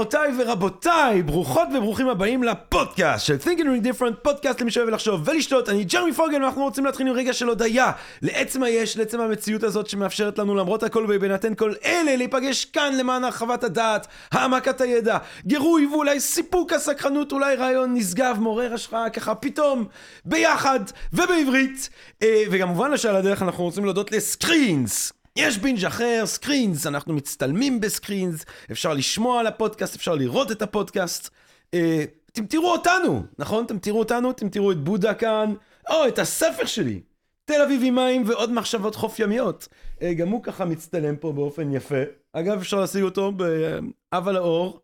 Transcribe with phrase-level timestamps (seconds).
[0.00, 5.68] גבירותיי ורבותיי, ברוכות וברוכים הבאים לפודקאסט של Thinking Doing Different, פודקאסט למי שאוהב לחשוב ולשתות.
[5.68, 7.92] אני ג'רמי פוגל ואנחנו רוצים להתחיל עם רגע של הודיה
[8.22, 13.24] לעצם היש, לעצם המציאות הזאת שמאפשרת לנו למרות הכל ובהינתן כל אלה להיפגש כאן למען
[13.24, 19.84] הרחבת הדעת, העמקת הידע, גירוי ואולי סיפוק הסקרנות, אולי רעיון נשגב, מעורר השראה ככה פתאום
[20.24, 20.80] ביחד
[21.12, 21.88] ובעברית.
[22.22, 25.19] אה, וכמובן לשאר הדרך אנחנו רוצים להודות לסקרינס.
[25.36, 31.30] יש binge אחר, סקרינס, אנחנו מצטלמים בסקרינס, אפשר לשמוע על הפודקאסט, אפשר לראות את הפודקאסט.
[31.74, 33.64] אה, אתם תראו אותנו, נכון?
[33.64, 35.54] אתם תראו אותנו, אתם תראו את בודה כאן,
[35.90, 37.00] או את הספר שלי,
[37.44, 39.68] תל אביב עם מים ועוד מחשבות חוף ימיות.
[40.02, 42.02] אה, גם הוא ככה מצטלם פה באופן יפה.
[42.32, 44.80] אגב, אפשר להשיג אותו באב על האור.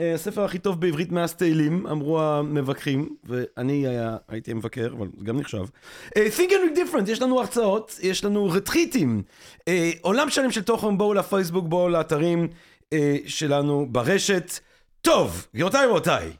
[0.00, 5.24] אה, הספר הכי טוב בעברית מאז תהילים, אמרו המבקרים, ואני היה, הייתי מבקר, אבל זה
[5.24, 5.64] גם נחשב.
[6.06, 9.22] Uh, think and different, יש לנו הרצאות, יש לנו רטריטים,
[9.60, 9.62] uh,
[10.00, 12.48] עולם שלם של תוכן, בואו לפייסבוק, בואו לאתרים
[12.84, 14.52] uh, שלנו ברשת.
[15.00, 16.32] טוב, גבירותיי ורבותיי,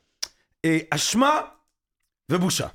[0.66, 1.40] uh, אשמה
[2.30, 2.66] ובושה.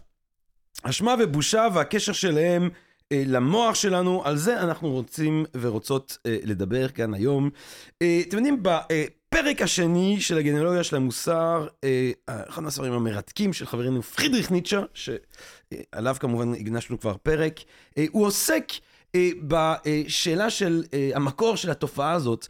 [0.84, 7.14] אשמה ובושה והקשר שלהם uh, למוח שלנו, על זה אנחנו רוצים ורוצות uh, לדבר כאן
[7.14, 7.50] היום.
[7.90, 8.68] Uh, אתם יודעים, ב...
[8.68, 14.82] Uh, הפרק השני של הגנאלוגיה של המוסר, אה, אחד מהספרים המרתקים של חברנו פרידריך ניטשה,
[14.94, 17.60] שעליו כמובן הקדשנו כבר פרק,
[17.98, 18.72] אה, הוא עוסק
[19.16, 20.84] אה, בשאלה של
[21.16, 22.48] המקור של התופעה הזאת,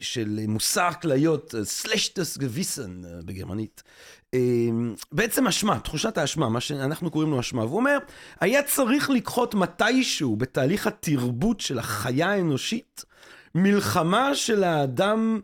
[0.00, 3.82] של מוסר כליות, סלשטס גוויסן בגרמנית.
[5.12, 7.64] בעצם אשמה, תחושת האשמה, מה שאנחנו קוראים לו אשמה.
[7.64, 7.98] והוא אומר,
[8.40, 13.04] היה צריך לקחות מתישהו בתהליך התרבות של החיה האנושית,
[13.54, 15.40] מלחמה של האדם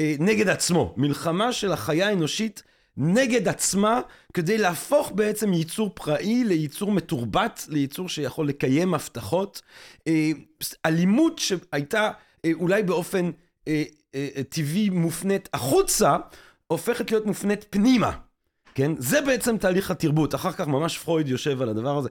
[0.00, 2.62] נגד עצמו, מלחמה של החיה האנושית
[2.96, 4.00] נגד עצמה,
[4.34, 9.62] כדי להפוך בעצם ייצור פראי ליצור מתורבת, ליצור שיכול לקיים הבטחות.
[10.08, 10.30] אה,
[10.86, 12.10] אלימות שהייתה
[12.44, 13.30] אה, אולי באופן
[13.68, 13.82] אה,
[14.14, 16.16] אה, טבעי מופנית החוצה,
[16.66, 18.12] הופכת להיות מופנית פנימה.
[18.74, 18.92] כן?
[18.98, 20.34] זה בעצם תהליך התרבות.
[20.34, 22.08] אחר כך ממש פרויד יושב על הדבר הזה.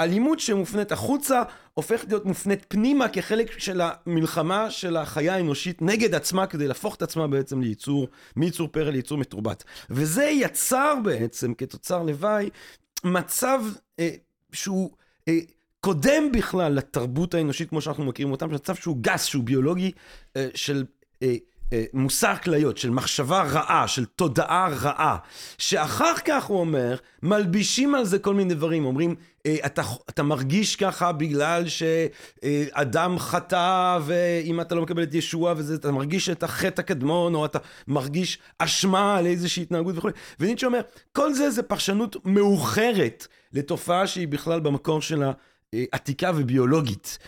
[0.00, 1.42] אלימות שמופנית החוצה
[1.74, 7.02] הופכת להיות מופנית פנימה כחלק של המלחמה של החיה האנושית נגד עצמה כדי להפוך את
[7.02, 9.64] עצמה בעצם לייצור, מייצור פרא לייצור מתורבת.
[9.90, 12.50] וזה יצר בעצם כתוצר לוואי
[13.04, 13.60] מצב
[14.00, 14.10] אה,
[14.52, 14.90] שהוא
[15.28, 15.38] אה,
[15.80, 19.92] קודם בכלל לתרבות האנושית כמו שאנחנו מכירים אותם, מצב שהוא גס, שהוא ביולוגי,
[20.36, 20.84] אה, של...
[21.22, 21.36] אה,
[21.94, 25.16] מוסר כליות, של מחשבה רעה, של תודעה רעה,
[25.58, 28.84] שאחר כך, הוא אומר, מלבישים על זה כל מיני דברים.
[28.84, 29.14] אומרים,
[29.46, 35.74] אה, אתה, אתה מרגיש ככה בגלל שאדם חטא, ואם אתה לא מקבל את ישוע וזה,
[35.74, 40.08] אתה מרגיש את החטא הקדמון, או אתה מרגיש אשמה על איזושהי התנהגות וכו'.
[40.40, 40.80] וניטשה אומר,
[41.12, 45.32] כל זה זה פרשנות מאוחרת לתופעה שהיא בכלל במקור שלה
[45.74, 47.18] אה, עתיקה וביולוגית.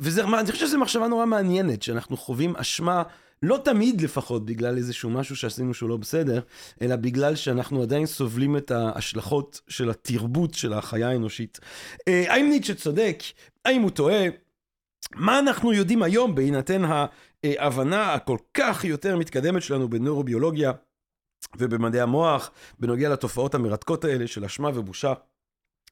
[0.00, 3.02] וזה, אני חושב שזו מחשבה נורא מעניינת, שאנחנו חווים אשמה
[3.42, 6.40] לא תמיד לפחות בגלל איזשהו משהו שעשינו שהוא לא בסדר,
[6.82, 11.60] אלא בגלל שאנחנו עדיין סובלים את ההשלכות של התרבות של החיה האנושית.
[12.08, 13.22] אה, האם ניטשה צודק?
[13.64, 14.24] האם הוא טועה?
[15.14, 16.82] מה אנחנו יודעים היום בהינתן
[17.44, 20.72] ההבנה הכל כך יותר מתקדמת שלנו בנוירוביולוגיה
[21.56, 22.50] ובמדעי המוח,
[22.80, 25.12] בנוגע לתופעות המרתקות האלה של אשמה ובושה,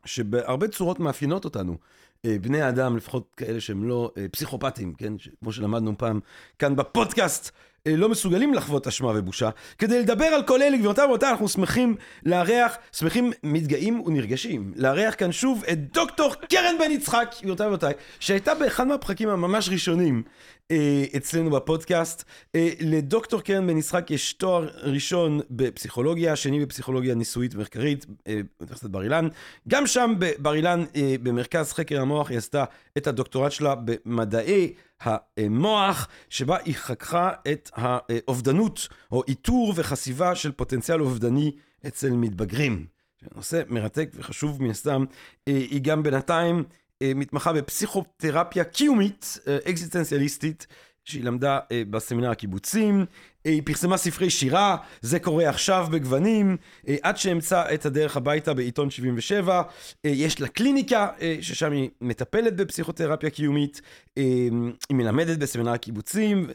[0.05, 1.77] שבהרבה צורות מאפיינות אותנו.
[2.25, 5.13] אה, בני האדם, לפחות כאלה שהם לא אה, פסיכופטים, כן?
[5.41, 6.21] כמו שלמדנו פעם
[6.59, 7.51] כאן בפודקאסט,
[7.87, 9.51] לא מסוגלים לחוות אשמה ובושה.
[9.79, 11.97] כדי לדבר על כל אלה, גבירותיי ורבותיי, אנחנו שמחים
[12.27, 18.55] לארח, שמחים, מתגאים ונרגשים, לארח כאן שוב את דוקטור קרן בן יצחק, גבירותיי ורבותיי, שהייתה
[18.55, 20.23] באחד מהפרקים הממש ראשונים
[20.71, 22.25] אה, אצלנו בפודקאסט.
[22.55, 28.91] אה, לדוקטור קרן בן יצחק יש תואר ראשון בפסיכולוגיה, שני בפסיכולוגיה ניסויית ומחקרית אה, באוניברסיטת
[28.91, 29.29] בר אילן.
[29.69, 32.65] גם שם בבר אילן, אה, במרכז חקר המוח, היא עשתה
[32.99, 41.01] את הדוקטורט שלה במדעי המוח, שבה היא חקרה את האובדנות, או איתור וחשיבה של פוטנציאל
[41.01, 41.53] אובדני
[41.87, 42.87] אצל מתבגרים.
[43.35, 45.05] נושא מרתק וחשוב מן הסתם.
[45.49, 46.65] אה, היא גם בינתיים
[47.03, 50.67] אה, מתמחה בפסיכותרפיה קיומית, אה, אקזיסטנציאליסטית,
[51.11, 51.59] שהיא למדה
[51.91, 53.07] בסמינר הקיבוצים.
[53.45, 56.57] היא פרסמה ספרי שירה, זה קורה עכשיו בגוונים,
[57.03, 59.63] עד שאמצא את הדרך הביתה בעיתון 77.
[60.05, 61.09] יש לה קליניקה,
[61.41, 63.81] ששם היא מטפלת בפסיכותרפיה קיומית,
[64.17, 64.51] היא
[64.93, 66.47] מלמדת בסמינר הקיבוצים,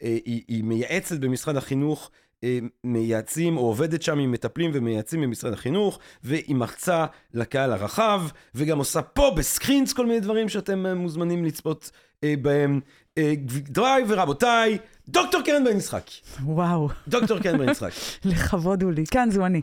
[0.00, 2.10] היא, היא מייעצת במשרד החינוך
[2.84, 8.22] מייעצים, או עובדת שם עם מטפלים ומייעצים במשרד החינוך, והיא מרצה לקהל הרחב,
[8.54, 11.90] וגם עושה פה בסקרינס כל מיני דברים שאתם מוזמנים לצפות
[12.42, 12.80] בהם.
[13.68, 14.78] דריי ורבותיי,
[15.08, 16.02] דוקטור קרן בן יצחק.
[16.42, 17.90] וואו, דוקטור קרן בן יצחק.
[18.24, 19.04] לכבוד הוא לי.
[19.10, 19.60] כן, זו אני.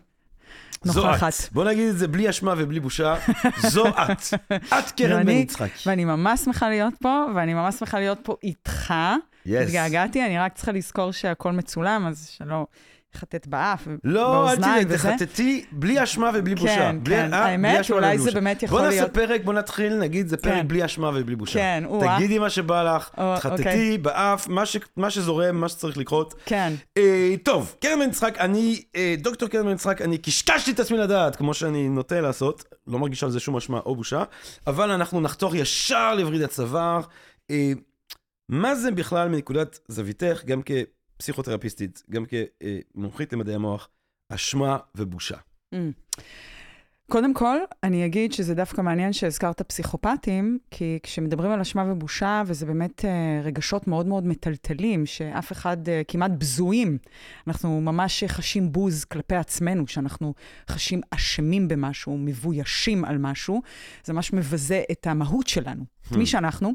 [0.83, 1.33] זו נוכחת.
[1.33, 1.53] את.
[1.53, 3.15] בוא נגיד את זה בלי אשמה ובלי בושה.
[3.57, 4.21] זו את.
[4.67, 5.69] את קרן בן יצחק.
[5.85, 8.93] ואני ממש שמחה להיות פה, ואני ממש שמחה להיות פה איתך.
[9.45, 9.67] יס.
[9.67, 12.65] התגעגעתי, אני רק צריכה לזכור שהכל מצולם, אז שלא
[13.15, 14.97] אחטט באף, לא, אל באוזניים וזה.
[15.17, 16.75] תחטטי בלי אשמה ובלי בושה.
[16.75, 17.33] כן, בלי- כן.
[17.33, 18.31] אה, בלי האמת, אשמה אולי זה.
[18.31, 20.67] באמת יכול בוא נעשה להיות- פרק, בוא נתחיל, נגיד, זה פרק כן.
[20.67, 21.59] בלי אשמה ובלי בושה.
[21.59, 22.15] כן, או-אה.
[22.17, 23.97] תגידי מה שבא לך, או, תחטטי אוקיי.
[23.97, 26.33] באף, מה ש- מה שזורם, מה שצריך לקרות.
[26.45, 26.73] כן.
[26.97, 30.97] אה, טוב, קרן בן יצחק, אני, אה, דוקטור קרן בן יצחק, אני קשקשתי את עצמי
[30.97, 34.23] לדעת, כמו שאני נוטה לעשות, לא מרגיש על זה שום אשמה או בושה,
[34.67, 37.01] אבל אנחנו נחתוך ישר לווריד הצוואר.
[37.51, 37.71] אה,
[38.49, 40.61] מה זה בכלל מנקודת זוויתך, גם
[41.21, 42.23] כפסיכותרפיסטית, גם
[42.93, 43.89] כמומחית למדעי המוח,
[44.29, 45.37] אשמה ובושה?
[45.75, 45.77] Mm.
[47.11, 52.65] קודם כל, אני אגיד שזה דווקא מעניין שהזכרת פסיכופטים, כי כשמדברים על אשמה ובושה, וזה
[52.65, 56.97] באמת אה, רגשות מאוד מאוד מטלטלים, שאף אחד, אה, כמעט בזויים,
[57.47, 60.33] אנחנו ממש חשים בוז כלפי עצמנו, שאנחנו
[60.69, 63.61] חשים אשמים במשהו, מבוישים על משהו,
[64.03, 66.73] זה ממש מבזה את המהות שלנו, את מי שאנחנו.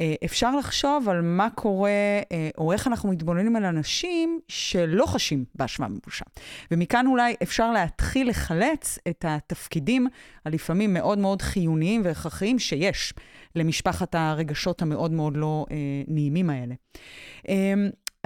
[0.00, 1.90] אה, אפשר לחשוב על מה קורה,
[2.32, 6.24] אה, או איך אנחנו מתבוננים על אנשים שלא חשים באשמה ובושה.
[6.70, 10.06] ומכאן אולי אפשר להתחיל לחלץ את התפקידים
[10.44, 13.14] הלפעמים מאוד מאוד חיוניים והכרחיים שיש
[13.56, 15.76] למשפחת הרגשות המאוד מאוד לא אה,
[16.08, 16.74] נעימים האלה.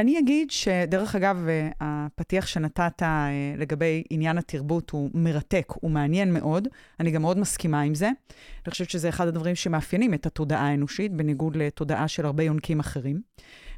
[0.01, 6.33] אני אגיד שדרך אגב, אה, הפתיח שנתת אה, לגבי עניין התרבות הוא מרתק, הוא מעניין
[6.33, 6.69] מאוד,
[7.01, 8.07] אני גם מאוד מסכימה עם זה.
[8.07, 13.21] אני חושבת שזה אחד הדברים שמאפיינים את התודעה האנושית, בניגוד לתודעה של הרבה יונקים אחרים,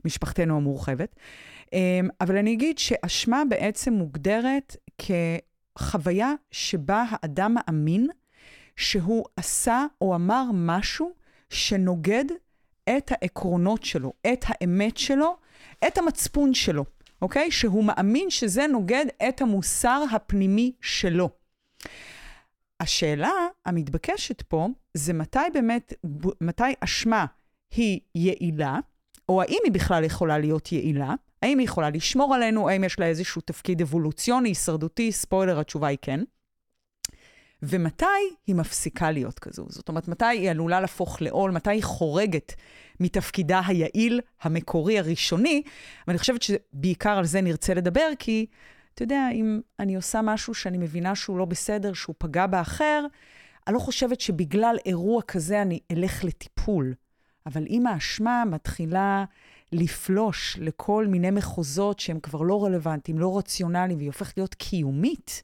[0.05, 1.17] משפחתנו המורחבת.
[1.73, 8.09] אמ, אבל אני אגיד שאשמה בעצם מוגדרת כחוויה שבה האדם מאמין
[8.77, 11.13] שהוא עשה או אמר משהו
[11.51, 12.25] שנוגד
[12.97, 15.37] את העקרונות שלו, את האמת שלו,
[15.87, 16.85] את המצפון שלו,
[17.23, 17.51] אוקיי?
[17.51, 21.31] שהוא מאמין שזה נוגד את המוסר הפנימי שלו.
[22.81, 23.31] השאלה
[23.67, 25.95] המתבקשת פה זה מתי באמת,
[26.41, 27.27] מתי אשמה
[27.75, 28.79] היא יעילה,
[29.29, 33.07] או האם היא בכלל יכולה להיות יעילה, האם היא יכולה לשמור עלינו, האם יש לה
[33.07, 36.21] איזשהו תפקיד אבולוציוני, הישרדותי, ספוילר, התשובה היא כן.
[37.63, 38.07] ומתי
[38.47, 39.67] היא מפסיקה להיות כזו?
[39.69, 42.55] זאת אומרת, מתי היא עלולה להפוך לעול, מתי היא חורגת
[43.01, 45.63] מתפקידה היעיל, המקורי, הראשוני,
[46.07, 48.47] ואני חושבת שבעיקר על זה נרצה לדבר, כי
[48.95, 53.07] אתה יודע, אם אני עושה משהו שאני מבינה שהוא לא בסדר, שהוא פגע באחר,
[53.67, 56.95] אני לא חושבת שבגלל אירוע כזה אני אלך לטיפול.
[57.47, 59.25] אבל אם האשמה מתחילה
[59.73, 65.43] לפלוש לכל מיני מחוזות שהם כבר לא רלוונטיים, לא רציונליים, והיא הופכת להיות קיומית,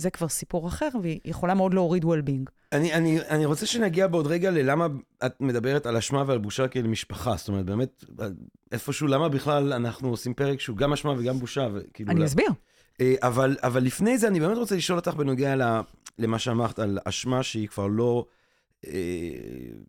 [0.00, 2.50] זה כבר סיפור אחר, והיא יכולה מאוד להוריד well-being.
[2.72, 4.86] אני, אני, אני רוצה שנגיע בעוד רגע ללמה
[5.26, 7.36] את מדברת על אשמה ועל בושה כאל משפחה.
[7.36, 8.04] זאת אומרת, באמת,
[8.72, 12.10] איפשהו, למה בכלל אנחנו עושים פרק שהוא גם אשמה וגם בושה, וכאילו...
[12.10, 12.50] אני לא- אסביר.
[13.00, 15.54] אה, אבל, אבל לפני זה, אני באמת רוצה לשאול אותך בנוגע
[16.18, 18.26] למה שאמרת על אשמה שהיא כבר לא,
[18.86, 18.92] אה,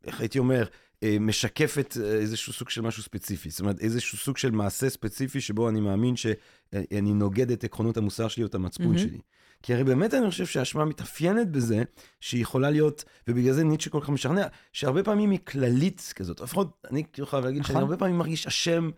[0.06, 0.66] איך הייתי אומר,
[1.04, 3.50] אה, משקפת איזשהו סוג של משהו ספציפי.
[3.50, 8.28] זאת אומרת, איזשהו סוג של מעשה ספציפי שבו אני מאמין שאני נוגד את עקרונות המוסר
[8.28, 8.98] שלי או את המצפון מהמם.
[8.98, 9.20] שלי.
[9.64, 11.84] כי הרי באמת אני חושב שהאשמה מתאפיינת בזה
[12.20, 16.42] שהיא יכולה להיות, ובגלל זה ניטשה כל כך משכנע, שהרבה פעמים היא כללית כזאת.
[16.42, 17.84] לפחות אני כאילו חייב להגיד שאני נכון.
[17.84, 18.90] הרבה פעמים מרגיש אשם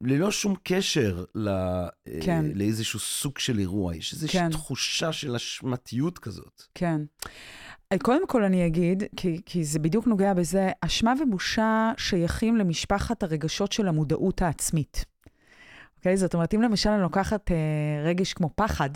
[0.00, 1.48] ללא שום קשר ל...
[2.20, 2.44] כן.
[2.44, 3.96] אה, לאיזשהו סוג של אירוע.
[3.96, 4.50] יש איזושהי כן.
[4.50, 6.62] תחושה של אשמתיות כזאת.
[6.74, 7.00] כן.
[7.92, 13.22] אה, קודם כל אני אגיד, כי, כי זה בדיוק נוגע בזה, אשמה ובושה שייכים למשפחת
[13.22, 15.04] הרגשות של המודעות העצמית.
[15.96, 16.16] אוקיי?
[16.16, 17.56] זאת אומרת, אם למשל אני לוקחת אה,
[18.04, 18.90] רגש כמו פחד,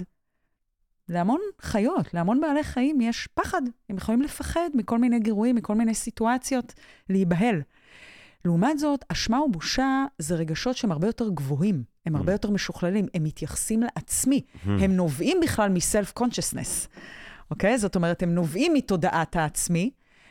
[1.11, 3.63] להמון חיות, להמון בעלי חיים יש פחד.
[3.91, 6.75] הם יכולים לפחד מכל מיני גירויים, מכל מיני סיטואציות,
[7.09, 7.63] להיבהל.
[8.45, 12.35] לעומת זאת, אשמה ובושה זה רגשות שהם הרבה יותר גבוהים, הם הרבה Mm.
[12.35, 16.89] יותר משוכללים, הם מתייחסים לעצמי, הם נובעים בכלל מ-self-consciousness,
[17.51, 17.79] אוקיי?
[17.79, 19.91] זאת אומרת, הם נובעים מתודעת העצמי,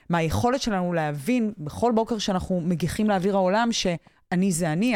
[0.09, 4.95] מהיכולת שלנו להבין בכל בוקר שאנחנו מגיחים לאוויר העולם שאני זה אני,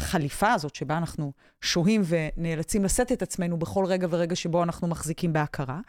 [0.00, 5.32] החליפה הזאת שבה אנחנו שוהים ונאלצים לשאת את עצמנו בכל רגע ורגע שבו אנחנו מחזיקים
[5.32, 5.80] בהכרה.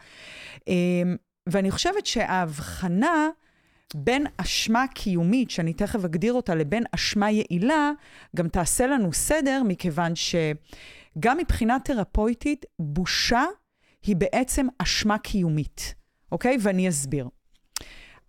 [0.68, 1.16] אמ,
[1.46, 3.28] ואני חושבת שההבחנה
[3.94, 7.90] בין אשמה קיומית, שאני תכף אגדיר אותה, לבין אשמה יעילה,
[8.36, 13.44] גם תעשה לנו סדר, מכיוון שגם מבחינה תרפויטית, בושה
[14.02, 15.94] היא בעצם אשמה קיומית,
[16.32, 16.56] אוקיי?
[16.60, 17.28] ואני אסביר.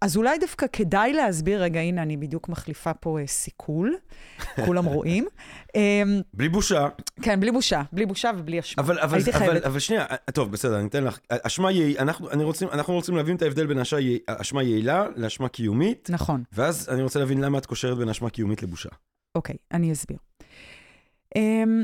[0.04, 3.98] אז אולי דווקא כדאי להסביר, רגע, הנה, אני בדיוק מחליפה פה אה, סיכול,
[4.66, 5.26] כולם רואים.
[5.76, 6.88] אמ, בלי בושה,
[7.22, 8.84] כן, בלי בושה, בלי בושה ובלי אשמה.
[8.84, 9.64] אבל, אבל, הייתי אבל, חייבת.
[9.64, 11.20] אבל שנייה, טוב, בסדר, אני אתן לך.
[11.30, 13.78] אשמה יעילה, אנחנו, אני רוצים, אנחנו רוצים להבין את ההבדל בין
[14.28, 16.44] אשמה יעילה לאשמה קיומית, נכון.
[16.52, 18.90] ואז אני רוצה להבין למה את קושרת בין אשמה קיומית לבושה.
[19.36, 20.18] אוקיי, אני אסביר.
[21.36, 21.84] אמ,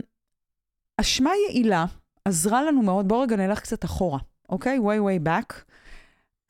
[0.98, 1.86] אשמה יעילה
[2.26, 4.78] עזרה לנו מאוד, בואו רגע נלך קצת אחורה, אוקיי?
[4.78, 5.54] way way back.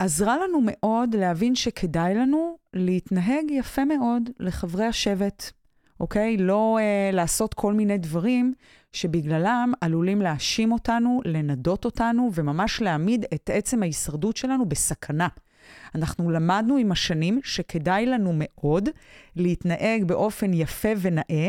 [0.00, 5.50] עזרה לנו מאוד להבין שכדאי לנו להתנהג יפה מאוד לחברי השבט,
[6.00, 6.36] אוקיי?
[6.36, 8.54] לא אה, לעשות כל מיני דברים
[8.92, 15.28] שבגללם עלולים להאשים אותנו, לנדות אותנו וממש להעמיד את עצם ההישרדות שלנו בסכנה.
[15.94, 18.88] אנחנו למדנו עם השנים שכדאי לנו מאוד
[19.36, 21.48] להתנהג באופן יפה ונאה,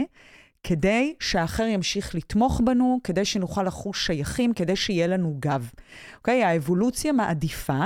[0.63, 5.69] כדי שהאחר ימשיך לתמוך בנו, כדי שנוכל לחוש שייכים, כדי שיהיה לנו גב.
[6.17, 6.43] אוקיי?
[6.43, 7.85] האבולוציה מעדיפה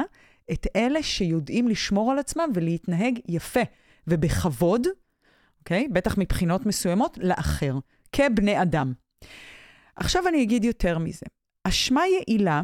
[0.52, 3.60] את אלה שיודעים לשמור על עצמם ולהתנהג יפה
[4.08, 4.88] ובכבוד,
[5.60, 5.88] אוקיי?
[5.88, 7.74] בטח מבחינות מסוימות, לאחר,
[8.12, 8.94] כבני אדם.
[9.96, 11.26] עכשיו אני אגיד יותר מזה.
[11.64, 12.62] אשמה יעילה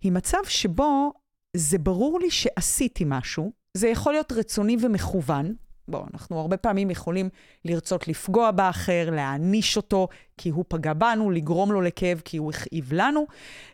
[0.00, 1.12] היא מצב שבו
[1.56, 5.54] זה ברור לי שעשיתי משהו, זה יכול להיות רצוני ומכוון.
[5.88, 7.28] בואו, אנחנו הרבה פעמים יכולים
[7.64, 12.92] לרצות לפגוע באחר, להעניש אותו כי הוא פגע בנו, לגרום לו לכאב כי הוא הכאיב
[12.92, 13.26] לנו,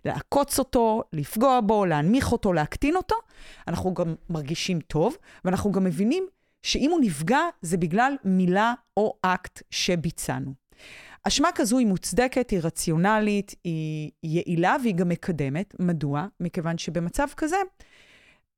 [0.04, 3.16] לעקוץ אותו, לפגוע בו, להנמיך אותו, להקטין אותו.
[3.68, 6.26] אנחנו גם מרגישים טוב, ואנחנו גם מבינים
[6.62, 10.52] שאם הוא נפגע, זה בגלל מילה או אקט שביצענו.
[11.24, 15.74] אשמה כזו היא מוצדקת, היא רציונלית, היא יעילה והיא גם מקדמת.
[15.78, 16.26] מדוע?
[16.40, 17.56] מכיוון שבמצב כזה,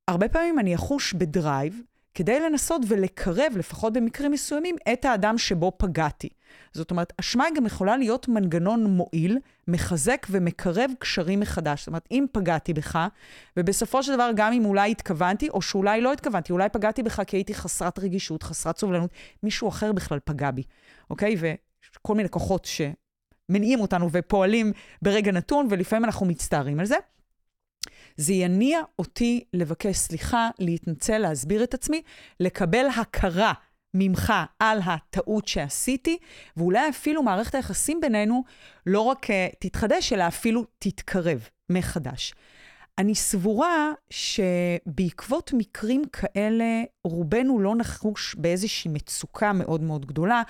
[0.09, 1.83] הרבה פעמים אני אחוש ב drive
[2.15, 6.29] כדי לנסות ולקרב, לפחות במקרים מסוימים, את האדם שבו פגעתי.
[6.73, 11.81] זאת אומרת, אשמה גם יכולה להיות מנגנון מועיל, מחזק ומקרב קשרים מחדש.
[11.81, 12.99] זאת אומרת, אם פגעתי בך,
[13.57, 17.37] ובסופו של דבר, גם אם אולי התכוונתי, או שאולי לא התכוונתי, אולי פגעתי בך כי
[17.37, 19.11] הייתי חסרת רגישות, חסרת סובלנות,
[19.43, 20.63] מישהו אחר בכלל פגע בי,
[21.11, 21.37] אוקיי?
[21.41, 22.69] וכל מיני כוחות
[23.51, 26.97] שמניעים אותנו ופועלים ברגע נתון, ולפעמים אנחנו מצטערים על זה.
[28.17, 32.03] זה יניע אותי לבקש סליחה, להתנצל, להסביר את עצמי,
[32.41, 33.53] לקבל הכרה
[33.95, 36.19] ממך על הטעות שעשיתי,
[36.57, 38.45] ואולי אפילו מערכת היחסים בינינו
[38.87, 39.29] לא רק uh,
[39.59, 42.35] תתחדש, אלא אפילו תתקרב מחדש.
[42.99, 50.43] אני סבורה שבעקבות מקרים כאלה, רובנו לא נחוש באיזושהי מצוקה מאוד מאוד גדולה.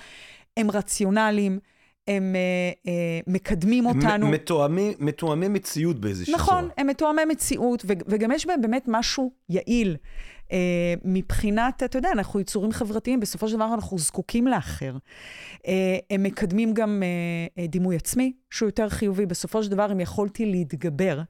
[0.57, 1.59] הם רציונליים,
[2.07, 2.89] הם uh, uh,
[3.27, 4.27] מקדמים אותנו.
[4.99, 6.61] מתואמי, מציאות באיזושהי נכון, צורה.
[6.61, 9.97] נכון, הם מתואמי מציאות, וגם יש בהם באמת משהו יעיל.
[10.43, 10.51] Uh,
[11.05, 14.97] מבחינת, אתה יודע, אנחנו יצורים חברתיים, בסופו של דבר אנחנו זקוקים לאחר.
[16.09, 17.03] הם מקדמים גם
[17.67, 19.25] דימוי עצמי, שהוא יותר חיובי.
[19.25, 21.21] בסופו של דבר, אם יכולתי להתגבר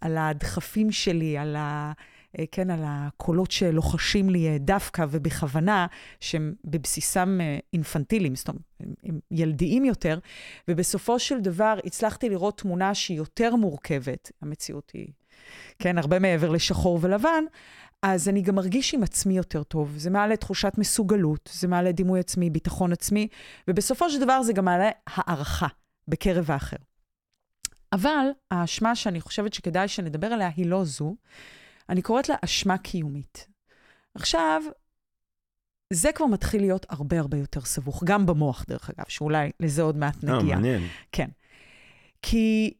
[0.00, 1.92] על הדחפים שלי, על ה...
[2.38, 5.86] אה, כן, על הקולות שלוחשים לי אה, דווקא ובכוונה,
[6.20, 8.62] שהם בבסיסם אה, אינפנטיליים, זאת אומרת,
[9.04, 10.18] הם, ילדיים יותר,
[10.68, 15.08] ובסופו של דבר הצלחתי לראות תמונה שהיא יותר מורכבת, המציאות היא,
[15.78, 17.44] כן, הרבה מעבר לשחור ולבן,
[18.02, 19.94] אז אני גם מרגיש עם עצמי יותר טוב.
[19.96, 23.28] זה מעלה תחושת מסוגלות, זה מעלה דימוי עצמי, ביטחון עצמי,
[23.68, 25.66] ובסופו של דבר זה גם מעלה הערכה
[26.08, 26.76] בקרב האחר.
[27.92, 31.14] אבל האשמה שאני חושבת שכדאי שנדבר עליה היא לא זו,
[31.88, 33.46] אני קוראת לה אשמה קיומית.
[34.14, 34.62] עכשיו,
[35.92, 39.96] זה כבר מתחיל להיות הרבה הרבה יותר סבוך, גם במוח, דרך אגב, שאולי לזה עוד
[39.96, 40.54] מעט אה, נגיע.
[40.54, 40.82] אה, מעניין.
[41.12, 41.28] כן.
[42.22, 42.74] כי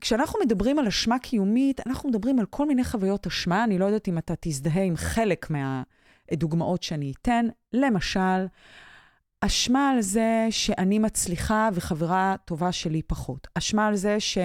[0.00, 3.64] כשאנחנו מדברים על אשמה קיומית, אנחנו מדברים על כל מיני חוויות אשמה.
[3.64, 7.46] אני לא יודעת אם אתה תזדהה עם חלק מהדוגמאות שאני אתן.
[7.72, 8.46] למשל,
[9.40, 13.48] אשמה על זה שאני מצליחה וחברה טובה שלי פחות.
[13.54, 14.38] אשמה על זה ש...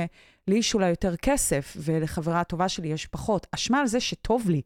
[0.47, 3.47] לי יש אולי יותר כסף, ולחברה הטובה שלי יש פחות.
[3.51, 4.61] אשמה על זה שטוב לי,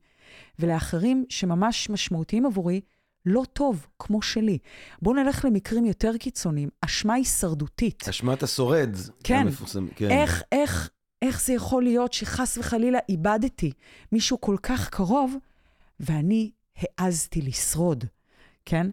[0.60, 2.82] ולאחרים שממש משמעותיים עבורי,
[3.26, 4.58] לא טוב, כמו שלי.
[5.02, 6.70] בואו נלך למקרים יותר קיצוניים.
[6.82, 8.08] אשמה הישרדותית.
[8.10, 8.96] אשמת השורד.
[9.24, 9.48] כן.
[9.96, 10.12] כן.
[10.12, 10.90] איך, איך,
[11.22, 13.72] איך זה יכול להיות שחס וחלילה איבדתי
[14.12, 15.36] מישהו כל כך קרוב,
[16.00, 16.52] ואני
[16.98, 18.06] העזתי לשרוד?
[18.66, 18.88] כן?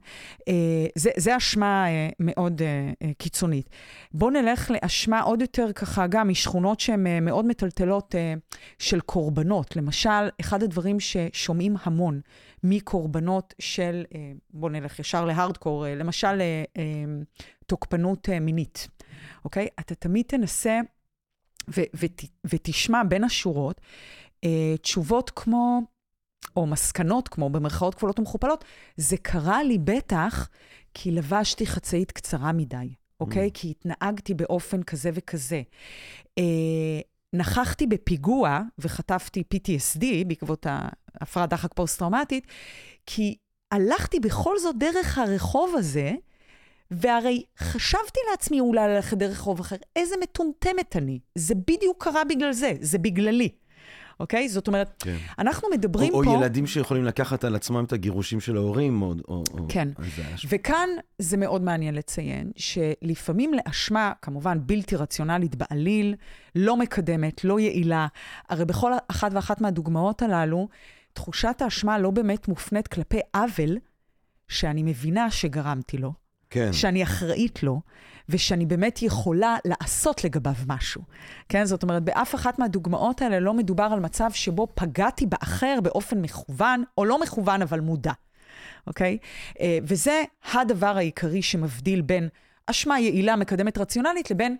[0.48, 3.70] אה, זה, זה אשמה אה, מאוד אה, קיצונית.
[4.12, 8.14] בואו נלך לאשמה עוד יותר ככה, גם משכונות שהן מאוד מטלטלות
[8.78, 9.76] של קורבנות.
[9.76, 12.20] למשל, אחד הדברים ששומעים המון
[12.64, 14.04] מקורבנות של,
[14.50, 16.42] בואו נלך ישר להארדקור, למשל
[17.66, 18.88] תוקפנות מינית,
[19.44, 19.68] אוקיי?
[19.80, 20.80] אתה תמיד תנסה
[21.76, 23.80] ו- ות- ותשמע בין השורות
[24.82, 25.80] תשובות כמו,
[26.56, 28.64] או מסקנות, כמו במרכאות כפולות ומכופלות,
[28.96, 30.48] זה קרה לי בטח
[30.94, 33.48] כי לבשתי חצאית קצרה מדי, אוקיי?
[33.48, 33.50] Mm.
[33.54, 35.62] כי התנהגתי באופן כזה וכזה.
[36.38, 37.00] אה,
[37.32, 40.66] נכחתי בפיגוע וחטפתי PTSD בעקבות
[41.20, 42.46] ההפרעת דחק פוסט-טראומטית,
[43.06, 43.36] כי
[43.72, 46.12] הלכתי בכל זאת דרך הרחוב הזה,
[46.90, 51.18] והרי חשבתי לעצמי אולי ללכת דרך רחוב אחר, איזה מטומטמת אני.
[51.34, 53.48] זה בדיוק קרה בגלל זה, זה בגללי.
[54.20, 54.48] אוקיי?
[54.48, 55.16] זאת אומרת, כן.
[55.38, 56.30] אנחנו מדברים או, פה...
[56.30, 59.14] או ילדים שיכולים לקחת על עצמם את הגירושים של ההורים, או...
[59.28, 59.88] או או- כן.
[60.36, 66.14] ש- וכאן זה מאוד מעניין לציין שלפעמים לאשמה, כמובן בלתי רציונלית בעליל,
[66.54, 68.06] לא מקדמת, לא יעילה,
[68.48, 70.68] הרי בכל אחת ואחת מהדוגמאות הללו,
[71.12, 73.78] תחושת האשמה לא באמת מופנית כלפי עוול
[74.48, 76.12] שאני מבינה שגרמתי לו,
[76.50, 76.72] כן.
[76.72, 77.80] שאני אחראית לו,
[78.28, 81.02] ושאני באמת יכולה לעשות לגביו משהו.
[81.48, 86.20] כן, זאת אומרת, באף אחת מהדוגמאות האלה לא מדובר על מצב שבו פגעתי באחר באופן
[86.20, 88.12] מכוון, או לא מכוון, אבל מודע.
[88.86, 89.18] אוקיי?
[89.60, 92.28] אה, וזה הדבר העיקרי שמבדיל בין
[92.66, 94.56] אשמה יעילה, מקדמת רציונלית, לבין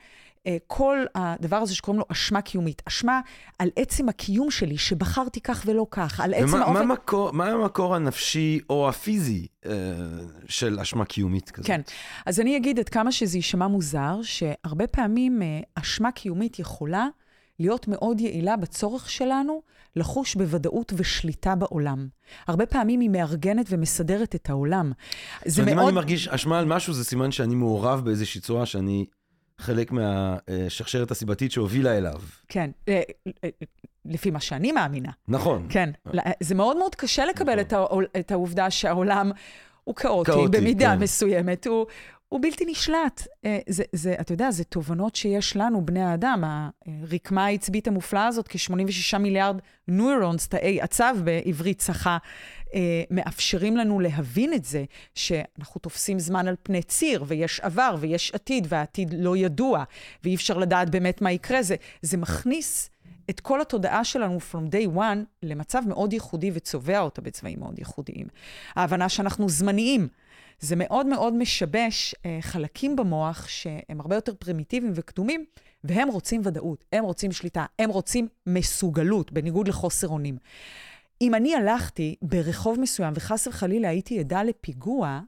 [0.66, 2.82] כל הדבר הזה שקוראים לו אשמה קיומית.
[2.88, 3.20] אשמה
[3.58, 6.80] על עצם הקיום שלי, שבחרתי כך ולא כך, על עצם ומה מה האופן...
[6.80, 9.72] המקור, מה המקור הנפשי או הפיזי אה,
[10.48, 11.66] של אשמה קיומית כזאת?
[11.66, 11.80] כן.
[12.26, 17.06] אז אני אגיד עד כמה שזה יישמע מוזר, שהרבה פעמים אה, אשמה קיומית יכולה
[17.58, 19.62] להיות מאוד יעילה בצורך שלנו
[19.96, 22.08] לחוש בוודאות ושליטה בעולם.
[22.48, 24.92] הרבה פעמים היא מארגנת ומסדרת את העולם.
[25.44, 25.88] זה אומרת, אם מאוד...
[25.88, 29.06] אני מרגיש אשמה על משהו, זה סימן שאני מעורב באיזושהי צורה שאני
[29.58, 32.20] חלק מהשרשרת הסיבתית שהובילה אליו.
[32.48, 33.02] כן, אה,
[33.44, 33.48] אה,
[34.04, 35.10] לפי מה שאני מאמינה.
[35.28, 35.66] נכון.
[35.68, 35.90] כן,
[36.40, 38.04] זה מאוד מאוד קשה לקבל נכון.
[38.18, 39.30] את, העובדה שהעולם
[39.84, 41.02] הוא כאוטי, כאוטי, במידה כן.
[41.02, 41.86] מסוימת, הוא,
[42.28, 43.26] הוא בלתי נשלט.
[43.44, 46.44] אה, זה, זה, אתה יודע, זה תובנות שיש לנו, בני האדם.
[46.86, 49.58] הרקמה העצבית המופלאה הזאת, כ-86 מיליארד
[49.88, 52.65] נוירונס, תאי עצב בעברית צחה, אה,
[53.10, 58.66] מאפשרים לנו להבין את זה, שאנחנו תופסים זמן על פני ציר, ויש עבר ויש עתיד,
[58.68, 59.84] והעתיד לא ידוע,
[60.24, 61.62] ואי אפשר לדעת באמת מה יקרה.
[61.62, 62.90] זה, זה מכניס
[63.30, 68.26] את כל התודעה שלנו from day one למצב מאוד ייחודי וצובע אותה בצבעים מאוד ייחודיים.
[68.74, 70.08] ההבנה שאנחנו זמניים.
[70.60, 75.44] זה מאוד מאוד משבש אה, חלקים במוח שהם הרבה יותר פרימיטיביים וקדומים,
[75.84, 80.36] והם רוצים ודאות, הם רוצים שליטה, הם רוצים מסוגלות, בניגוד לחוסר אונים.
[81.20, 85.20] אם אני הלכתי ברחוב מסוים וחס וחלילה הייתי עדה לפיגוע,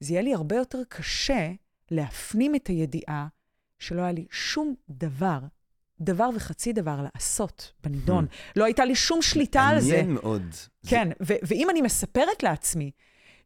[0.00, 1.50] זה יהיה לי הרבה יותר קשה
[1.90, 3.26] להפנים את הידיעה
[3.78, 5.38] שלא היה לי שום דבר,
[6.00, 8.26] דבר וחצי דבר לעשות בנידון.
[8.56, 9.96] לא הייתה לי שום שליטה על זה.
[9.96, 10.42] מעניין מאוד.
[10.86, 12.90] כן, ו- ואם אני מספרת לעצמי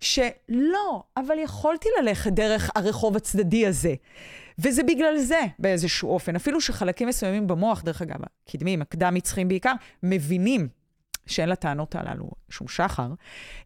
[0.01, 3.95] שלא, אבל יכולתי ללכת דרך הרחוב הצדדי הזה,
[4.59, 9.73] וזה בגלל זה באיזשהו אופן, אפילו שחלקים מסוימים במוח, דרך אגב, הקדמים, הקדם-מצחיים בעיקר,
[10.03, 10.69] מבינים
[11.27, 13.09] שאין לטענות הללו שום שחר,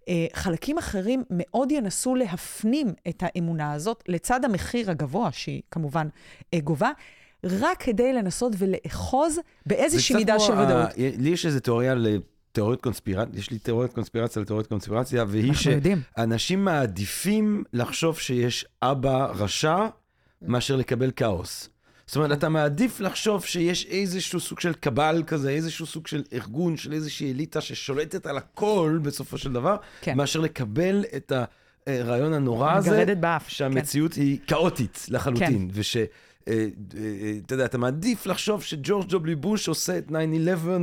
[0.08, 6.08] אה, חלקים אחרים מאוד ינסו להפנים את האמונה הזאת לצד המחיר הגבוה, שהיא כמובן
[6.54, 6.90] אה, גובה,
[7.44, 10.88] רק כדי לנסות ולאחוז באיזושהי מידה של כמו ודאות.
[10.96, 15.52] לי יש איזו תיאוריה לתיאוריות קונספירציה, יש לי תיאוריית קונספירציה לתיאוריות קונספירציה, והיא.
[15.54, 19.86] שאנשים מעדיפים לחשוב שיש אבא רשע
[20.42, 21.68] מאשר לקבל כאוס.
[22.08, 26.76] זאת אומרת, אתה מעדיף לחשוב שיש איזשהו סוג של קבל כזה, איזשהו סוג של ארגון,
[26.76, 30.16] של איזושהי אליטה ששולטת על הכל בסופו של דבר, כן.
[30.16, 31.32] מאשר לקבל את
[31.86, 33.50] הרעיון הנורא הזה, מגרדת באף, כן.
[33.50, 35.96] שהמציאות היא כאוטית לחלוטין, וש...
[35.96, 36.04] אה,
[36.48, 40.12] אה, אתה יודע, אתה מעדיף לחשוב שג'ורג' דובלי בוש עושה את 9-11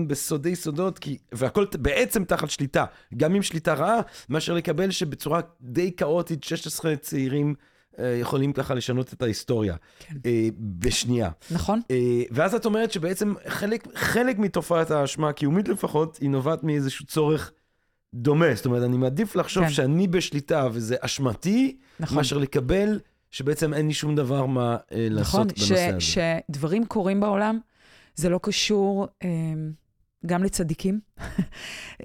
[0.07, 2.85] בסודי סודות, כי, והכל בעצם תחת שליטה,
[3.17, 7.74] גם עם שליטה רעה, מאשר לקבל שבצורה די כאוטית 16 צעירים אה,
[8.21, 9.75] יכולים ככה לשנות את ההיסטוריה.
[9.99, 10.15] כן.
[10.25, 11.29] אה, בשנייה.
[11.51, 11.81] נכון?
[11.91, 17.51] אה, ואז את אומרת שבעצם חלק, חלק מתופעת האשמה הקיומית לפחות, היא נובעת מאיזשהו צורך
[18.13, 18.55] דומה.
[18.55, 19.69] זאת אומרת, אני מעדיף לחשוב כן.
[19.69, 22.17] שאני בשליטה וזה אשמתי, נכון.
[22.17, 22.99] מאשר לקבל
[23.31, 25.99] שבעצם אין לי שום דבר מה אה, נכון, לעשות ש, בנושא הזה.
[26.49, 27.59] שדברים קורים בעולם,
[28.15, 29.29] זה לא קשור אה,
[30.25, 30.99] גם לצדיקים,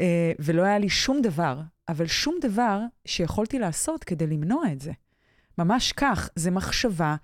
[0.00, 4.92] אה, ולא היה לי שום דבר, אבל שום דבר שיכולתי לעשות כדי למנוע את זה.
[5.64, 7.16] ממש כך, זו מחשבה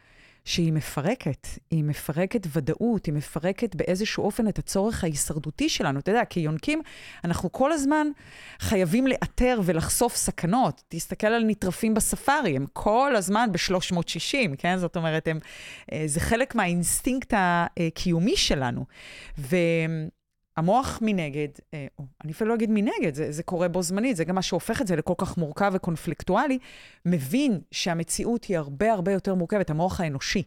[0.47, 5.99] שהיא מפרקת, היא מפרקת ודאות, היא מפרקת באיזשהו אופן את הצורך ההישרדותי שלנו.
[5.99, 6.83] אתה יודע, כיונקים,
[7.25, 8.07] אנחנו כל הזמן
[8.59, 10.83] חייבים לאתר ולחשוף סכנות.
[10.89, 14.79] תסתכל על נטרפים בספארי, הם כל הזמן ב-360, כן?
[14.79, 15.39] זאת אומרת, הם,
[15.93, 18.85] אה, זה חלק מהאינסטינקט הקיומי שלנו.
[20.57, 21.87] והמוח מנגד, אה,
[22.25, 24.87] אני אפילו לא אגיד מנגד, זה, זה קורה בו זמנית, זה גם מה שהופך את
[24.87, 26.59] זה לכל כך מורכב וקונפליקטואלי,
[27.07, 30.43] מבין שהמציאות היא הרבה הרבה יותר מורכבת, המוח האנושי,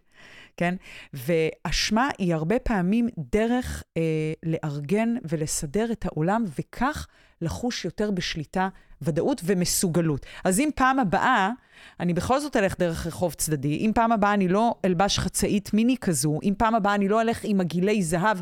[0.58, 0.76] כן?
[1.14, 4.02] ואשמה היא הרבה פעמים דרך אה,
[4.44, 7.08] לארגן ולסדר את העולם, וכך
[7.42, 8.70] לחוש יותר בשליטה,
[9.02, 10.26] ודאות ומסוגלות.
[10.44, 11.52] אז אם פעם הבאה,
[12.00, 15.98] אני בכל זאת אלך דרך רחוב צדדי, אם פעם הבאה אני לא אלבש חצאית מיני
[15.98, 18.38] כזו, אם פעם הבאה אני לא אלך עם עגילי זהב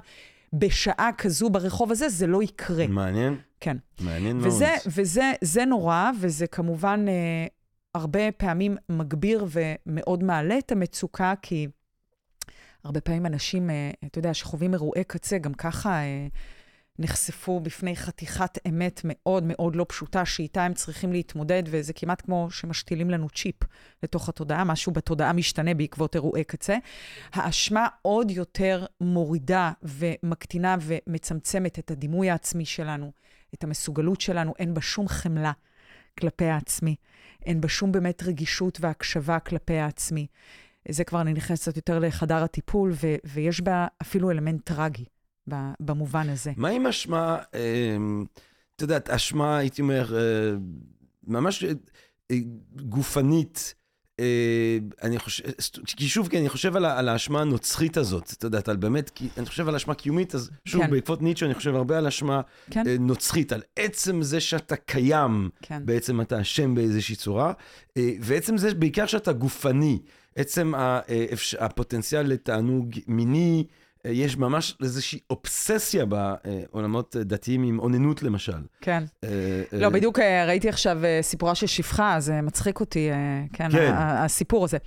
[0.54, 2.88] בשעה כזו ברחוב הזה, זה לא יקרה.
[2.88, 3.78] מעניין, כן.
[4.02, 4.48] מעניין מאוד.
[4.48, 7.48] וזה, וזה זה נורא, וזה כמובן אה,
[7.96, 11.68] הרבה פעמים מגביר ומאוד מעלה את המצוקה, כי
[12.84, 16.28] הרבה פעמים אנשים, אה, אתה יודע, שחווים אירועי קצה, גם ככה אה,
[17.00, 22.52] נחשפו בפני חתיכת אמת מאוד מאוד לא פשוטה, שאיתה הם צריכים להתמודד, וזה כמעט כמו
[22.52, 23.56] שמשתילים לנו צ'יפ
[24.04, 26.78] לתוך התודעה, משהו בתודעה משתנה בעקבות אירועי קצה.
[27.34, 33.12] האשמה עוד יותר מורידה ומקטינה ומצמצמת את הדימוי העצמי שלנו,
[33.54, 35.52] את המסוגלות שלנו, אין בה שום חמלה
[36.20, 36.96] כלפי העצמי,
[37.46, 40.28] אין בה שום באמת רגישות והקשבה כלפי העצמי.
[40.90, 45.06] זה כבר אני נכנסת יותר לחדר הטיפול, ו- ויש בה אפילו אלמנט טרגי.
[45.80, 46.52] במובן הזה.
[46.58, 48.26] מה עם אשמה, אמ,
[48.76, 50.22] את יודעת, אשמה, הייתי אומר, אה,
[51.28, 51.64] ממש
[52.32, 52.38] אה,
[52.76, 53.74] גופנית,
[54.20, 55.44] אה, אני חושב,
[55.86, 59.28] כי שוב, כי אני חושב על, על האשמה הנוצחית הזאת, את יודעת, על באמת, כי
[59.38, 60.92] אני חושב על אשמה קיומית, אז שוב, כן.
[60.92, 62.84] בעקבות ניטשה, אני חושב הרבה על אשמה כן.
[63.00, 65.86] נוצחית, על עצם זה שאתה קיים, כן.
[65.86, 67.54] בעצם אתה אשם באיזושהי צורה,
[68.20, 70.00] ועצם זה בעיקר שאתה גופני,
[70.36, 70.74] עצם
[71.60, 73.66] הפוטנציאל לתענוג מיני,
[74.06, 78.62] יש ממש איזושהי אובססיה בעולמות דתיים עם אוננות למשל.
[78.82, 79.04] כן.
[79.24, 79.30] אה,
[79.74, 83.10] אה, לא, בדיוק אה, ראיתי עכשיו סיפורה של שפחה, זה מצחיק אותי,
[83.54, 83.94] כן, כן.
[83.96, 84.78] הסיפור הזה.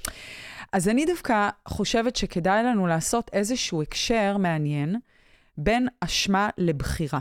[0.73, 4.97] אז אני דווקא חושבת שכדאי לנו לעשות איזשהו הקשר מעניין
[5.59, 7.19] בין אשמה לבחירה.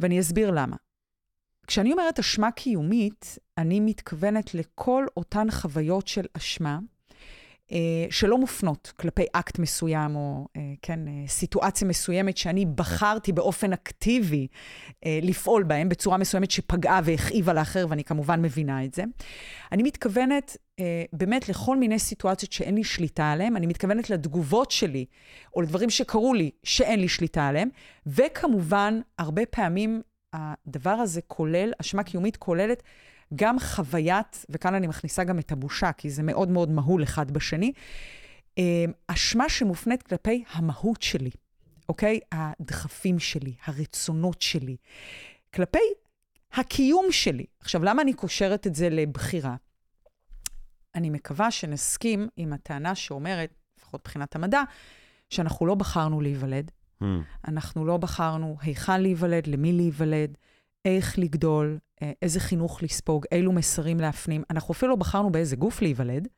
[0.00, 0.76] ואני אסביר למה.
[1.66, 6.95] כשאני אומרת אשמה קיומית, אני מתכוונת לכל אותן חוויות של אשמה אה,
[8.10, 14.46] שלא מופנות כלפי אקט מסוים, או אה, כן, אה, סיטואציה מסוימת שאני בחרתי באופן אקטיבי
[15.06, 19.04] לפעול בהם בצורה מסוימת שפגעה והכאיבה לאחר, ואני כמובן מבינה את זה.
[19.72, 20.56] אני מתכוונת
[21.12, 25.04] באמת לכל מיני סיטואציות שאין לי שליטה עליהן, אני מתכוונת לתגובות שלי,
[25.56, 27.68] או לדברים שקרו לי שאין לי שליטה עליהם,
[28.06, 30.02] וכמובן, הרבה פעמים
[30.32, 32.82] הדבר הזה כולל, אשמה קיומית כוללת
[33.34, 37.72] גם חוויית, וכאן אני מכניסה גם את הבושה, כי זה מאוד מאוד מהול אחד בשני,
[38.58, 41.30] אמ, אשמה שמופנית כלפי המהות שלי,
[41.88, 42.20] אוקיי?
[42.32, 44.76] הדחפים שלי, הרצונות שלי,
[45.54, 45.78] כלפי
[46.52, 47.44] הקיום שלי.
[47.60, 49.56] עכשיו, למה אני קושרת את זה לבחירה?
[50.94, 54.62] אני מקווה שנסכים עם הטענה שאומרת, לפחות מבחינת המדע,
[55.30, 56.70] שאנחנו לא בחרנו להיוולד.
[57.02, 57.04] Mm.
[57.48, 60.38] אנחנו לא בחרנו היכן להיוולד, למי להיוולד,
[60.86, 64.42] איך לגדול, אה, איזה חינוך לספוג, אילו מסרים להפנים.
[64.50, 66.28] אנחנו אפילו לא בחרנו באיזה גוף להיוולד.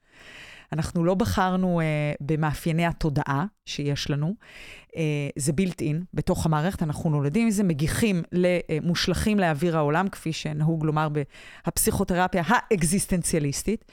[0.72, 1.84] אנחנו לא בחרנו uh,
[2.20, 4.34] במאפייני התודעה שיש לנו.
[4.86, 4.94] Uh,
[5.36, 8.22] זה בילט אין בתוך המערכת, אנחנו נולדים עם זה, מגיחים,
[8.82, 11.08] מושלכים לאוויר העולם, כפי שנהוג לומר
[11.66, 13.84] בפסיכותרפיה האקזיסטנציאליסטית.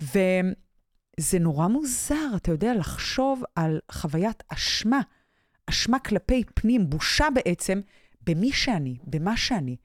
[0.00, 5.00] וזה נורא מוזר, אתה יודע, לחשוב על חוויית אשמה,
[5.66, 7.80] אשמה כלפי פנים, בושה בעצם,
[8.28, 9.76] במי שאני, במה שאני.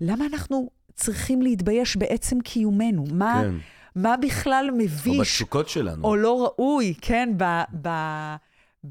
[0.00, 3.04] למה אנחנו צריכים להתבייש בעצם קיומנו?
[3.12, 3.54] מה, כן.
[3.94, 5.16] מה בכלל מביש?
[5.16, 6.04] או בתשוקות שלנו.
[6.04, 7.44] או לא ראוי, כן, ב...
[7.82, 7.88] ב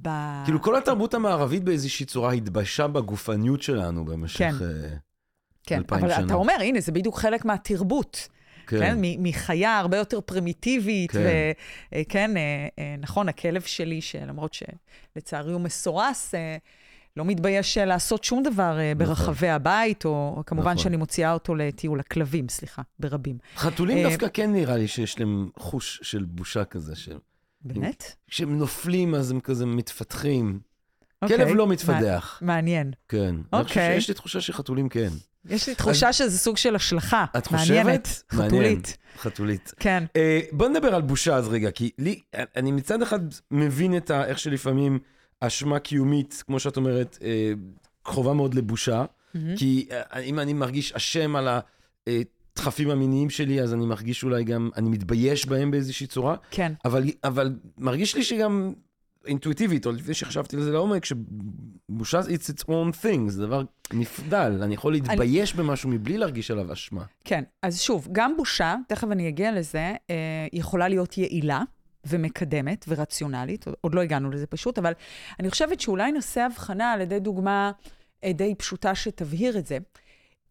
[0.01, 0.09] ב...
[0.45, 4.55] כאילו, כל התרבות המערבית באיזושהי צורה התביישה בגופניות שלנו במשך כן.
[4.59, 4.97] uh,
[5.63, 6.25] כן, אבל שנה.
[6.25, 8.27] אתה אומר, הנה, זה בדיוק חלק מהתרבות.
[8.67, 8.79] כן.
[8.79, 8.97] כן?
[9.01, 11.51] מחיה הרבה יותר פרימיטיבית, כן,
[11.95, 16.33] וכן, אה, נכון, הכלב שלי, שלמרות שלצערי הוא מסורס,
[17.17, 19.07] לא מתבייש לעשות שום דבר אה, נכון.
[19.07, 20.83] ברחבי הבית, או כמובן נכון.
[20.83, 23.37] שאני מוציאה אותו לטיול, הכלבים, סליחה, ברבים.
[23.55, 26.93] חתולים אה, דווקא כן נראה לי שיש להם חוש של בושה כזה.
[27.61, 28.03] באמת?
[28.27, 30.59] כשהם נופלים אז הם כזה מתפתחים.
[31.21, 31.37] אוקיי.
[31.37, 32.39] כלב לא מתפדח.
[32.41, 32.91] מעניין.
[33.07, 33.35] כן.
[33.53, 33.95] אוקיי.
[33.95, 35.09] יש לי תחושה שחתולים כן.
[35.45, 37.25] יש לי תחושה שזה סוג של השלכה.
[37.37, 37.69] את חושבת?
[37.71, 38.23] מעניינת.
[38.31, 38.97] חתולית.
[39.17, 39.73] חתולית.
[39.79, 40.03] כן.
[40.51, 42.21] בוא נדבר על בושה אז רגע, כי לי,
[42.55, 43.19] אני מצד אחד
[43.51, 44.99] מבין את איך שלפעמים...
[45.39, 47.53] אשמה קיומית, כמו שאת אומרת, אה,
[48.03, 49.37] קרובה מאוד לבושה, mm-hmm.
[49.55, 51.47] כי אה, אם אני מרגיש אשם על
[52.07, 56.35] הדחפים המיניים שלי, אז אני מרגיש אולי גם, אני מתבייש בהם באיזושהי צורה.
[56.51, 56.73] כן.
[56.85, 58.73] אבל, אבל מרגיש לי שגם
[59.27, 64.59] אינטואיטיבית, או לפני שחשבתי על זה לעומק, שבושה it's its own thing, זה דבר נפדל,
[64.63, 65.63] אני יכול להתבייש אני...
[65.63, 67.03] במשהו מבלי להרגיש עליו אשמה.
[67.23, 70.15] כן, אז שוב, גם בושה, תכף אני אגיע לזה, אה,
[70.53, 71.63] יכולה להיות יעילה.
[72.07, 74.93] ומקדמת ורציונלית, עוד לא הגענו לזה פשוט, אבל
[75.39, 77.71] אני חושבת שאולי נעשה הבחנה על ידי דוגמה
[78.23, 79.77] אה, די פשוטה שתבהיר את זה.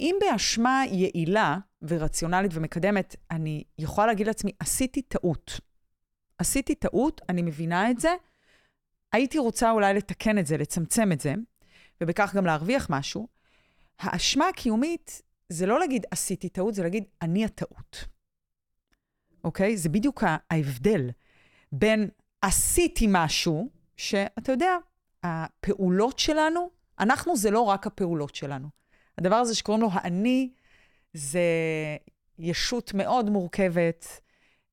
[0.01, 5.61] אם באשמה יעילה ורציונלית ומקדמת, אני יכולה להגיד לעצמי, עשיתי טעות.
[6.39, 8.15] עשיתי טעות, אני מבינה את זה,
[9.13, 11.35] הייתי רוצה אולי לתקן את זה, לצמצם את זה,
[12.01, 13.29] ובכך גם להרוויח משהו.
[13.99, 18.05] האשמה הקיומית זה לא להגיד עשיתי טעות, זה להגיד אני הטעות.
[19.45, 19.77] אוקיי?
[19.77, 21.11] זה בדיוק ההבדל.
[21.73, 22.09] בין
[22.43, 24.77] עשיתי משהו, שאתה יודע,
[25.23, 28.69] הפעולות שלנו, אנחנו זה לא רק הפעולות שלנו.
[29.19, 30.51] הדבר הזה שקוראים לו האני,
[31.13, 31.41] זה
[32.39, 34.21] ישות מאוד מורכבת,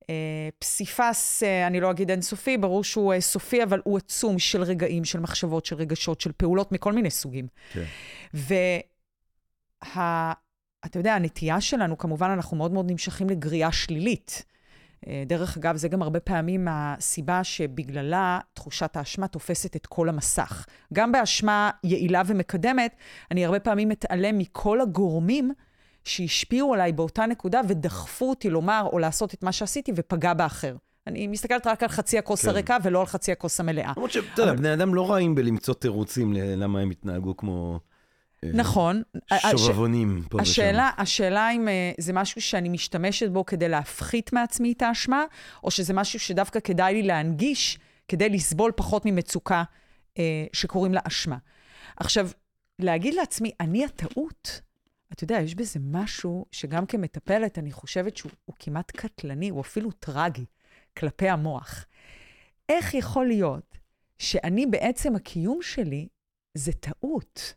[0.10, 4.64] אה, פסיפס, אה, אני לא אגיד אינסופי, ברור שהוא אה, סופי, אבל הוא עצום של
[4.64, 7.48] רגעים, של מחשבות, של רגשות, של פעולות מכל מיני סוגים.
[7.74, 7.84] כן.
[9.84, 10.34] ואתה
[10.96, 14.46] יודע, הנטייה שלנו, כמובן, אנחנו מאוד מאוד נמשכים לגריעה שלילית.
[15.08, 20.66] אה, דרך אגב, זה גם הרבה פעמים הסיבה שבגללה תחושת האשמה תופסת את כל המסך.
[20.94, 22.96] גם באשמה יעילה ומקדמת,
[23.32, 25.52] אני הרבה פעמים מתעלם מכל הגורמים
[26.04, 30.76] שהשפיעו עליי באותה נקודה ודחפו אותי לומר או לעשות את מה שעשיתי ופגע באחר.
[31.08, 32.50] אני מסתכלת רק על חצי הכוס כן.
[32.50, 33.94] הריקה ולא על חצי הכוס המלאה.
[33.98, 37.80] למרות שאתה יודע, בני אדם לא רעים בלמצוא תירוצים ללמה הם התנהגו כמו...
[38.44, 39.04] אה, נכון.
[39.58, 40.52] שובבונים פה ושם.
[40.52, 45.26] השאלה, השאלה אם אה, זה משהו שאני משתמשת בו כדי להפחית מעצמי את האשמה,
[45.64, 49.64] או שזה משהו שדווקא כדאי לי להנגיש כדי לסבול פחות ממצוקה
[50.20, 51.38] אה, שקוראים לה אשמה.
[51.98, 52.30] עכשיו,
[52.80, 54.62] להגיד לעצמי, אני הטעות,
[55.14, 59.92] אתה יודע, יש בזה משהו שגם כמטפלת, אני חושבת שהוא הוא כמעט קטלני, הוא אפילו
[59.92, 60.46] טרגי,
[60.98, 61.86] כלפי המוח.
[62.70, 63.78] איך יכול להיות
[64.18, 66.08] שאני בעצם הקיום שלי
[66.54, 67.54] זה טעות?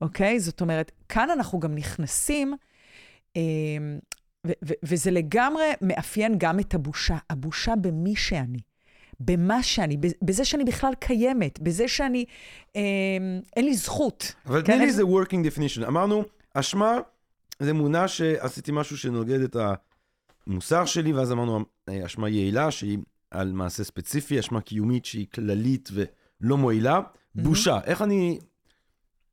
[0.00, 0.40] אוקיי?
[0.40, 2.54] זאת אומרת, כאן אנחנו גם נכנסים,
[3.36, 3.42] אה,
[4.46, 7.16] ו- ו- וזה לגמרי מאפיין גם את הבושה.
[7.30, 8.58] הבושה במי שאני,
[9.20, 12.24] במה שאני, בזה שאני בכלל קיימת, בזה שאני,
[12.76, 12.82] אה,
[13.56, 14.34] אין לי זכות.
[14.46, 15.86] אבל כן, תני לי איזה working definition.
[15.88, 16.98] אמרנו, אשמה
[17.58, 19.56] זה אמונה שעשיתי משהו שנוגד את
[20.46, 22.98] המוסר שלי, ואז אמרנו, אה, אשמה יעילה, שהיא
[23.30, 27.00] על מעשה ספציפי, אשמה קיומית שהיא כללית ולא מועילה.
[27.34, 28.38] בושה, איך אני...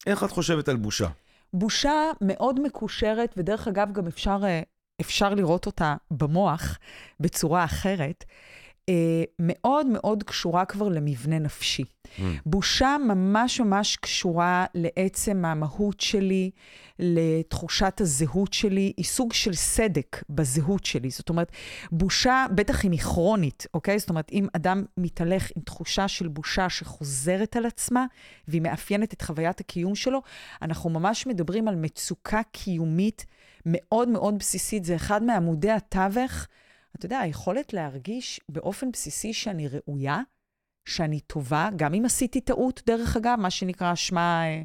[0.07, 1.07] איך את חושבת על בושה?
[1.53, 4.61] בושה מאוד מקושרת, ודרך אגב, גם אפשר, אה,
[5.01, 6.79] אפשר לראות אותה במוח
[7.19, 8.23] בצורה אחרת,
[8.89, 11.83] אה, מאוד מאוד קשורה כבר למבנה נפשי.
[12.45, 16.51] בושה ממש ממש קשורה לעצם המהות שלי,
[16.99, 21.09] לתחושת הזהות שלי, היא סוג של סדק בזהות שלי.
[21.09, 21.51] זאת אומרת,
[21.91, 23.99] בושה, בטח אם היא כרונית, אוקיי?
[23.99, 28.05] זאת אומרת, אם אדם מתהלך עם תחושה של בושה שחוזרת על עצמה,
[28.47, 30.21] והיא מאפיינת את חוויית הקיום שלו,
[30.61, 33.25] אנחנו ממש מדברים על מצוקה קיומית
[33.65, 34.83] מאוד מאוד בסיסית.
[34.83, 36.47] זה אחד מעמודי התווך.
[36.95, 40.21] אתה יודע, היכולת להרגיש באופן בסיסי שאני ראויה,
[40.85, 44.61] שאני טובה, גם אם עשיתי טעות, דרך אגב, מה שנקרא אשמה אה,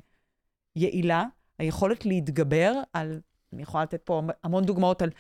[0.77, 1.25] יעילה,
[1.59, 3.21] היכולת להתגבר על,
[3.53, 5.11] אני יכולה לתת פה המון דוגמאות על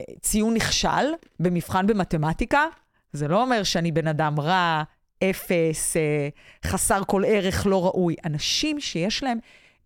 [0.00, 2.64] אה, ציון נכשל במבחן במתמטיקה,
[3.12, 4.82] זה לא אומר שאני בן אדם רע,
[5.24, 6.28] אפס, אה,
[6.64, 8.16] חסר כל ערך, לא ראוי.
[8.24, 9.38] אנשים שיש להם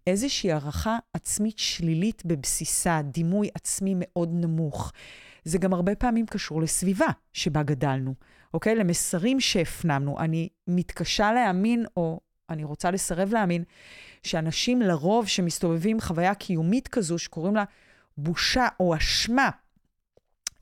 [0.07, 4.93] איזושהי הערכה עצמית שלילית בבסיסה, דימוי עצמי מאוד נמוך.
[5.45, 8.15] זה גם הרבה פעמים קשור לסביבה שבה גדלנו,
[8.55, 8.75] אוקיי?
[8.75, 10.19] למסרים שהפנמנו.
[10.19, 13.65] אני מתקשה להאמין, או אני רוצה לסרב להאמין,
[14.23, 17.65] שאנשים לרוב שמסתובבים עם חוויה קיומית כזו, שקוראים לה
[18.19, 19.51] בושה או אשמה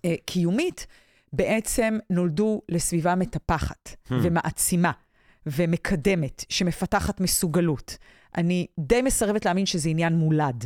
[0.04, 0.86] אה, קיומית,
[1.32, 4.14] בעצם נולדו לסביבה מטפחת Hmm.
[4.22, 4.92] ומעצימה
[5.46, 7.98] ומקדמת, שמפתחת מסוגלות.
[8.36, 10.64] אני די מסרבת להאמין שזה עניין מולד.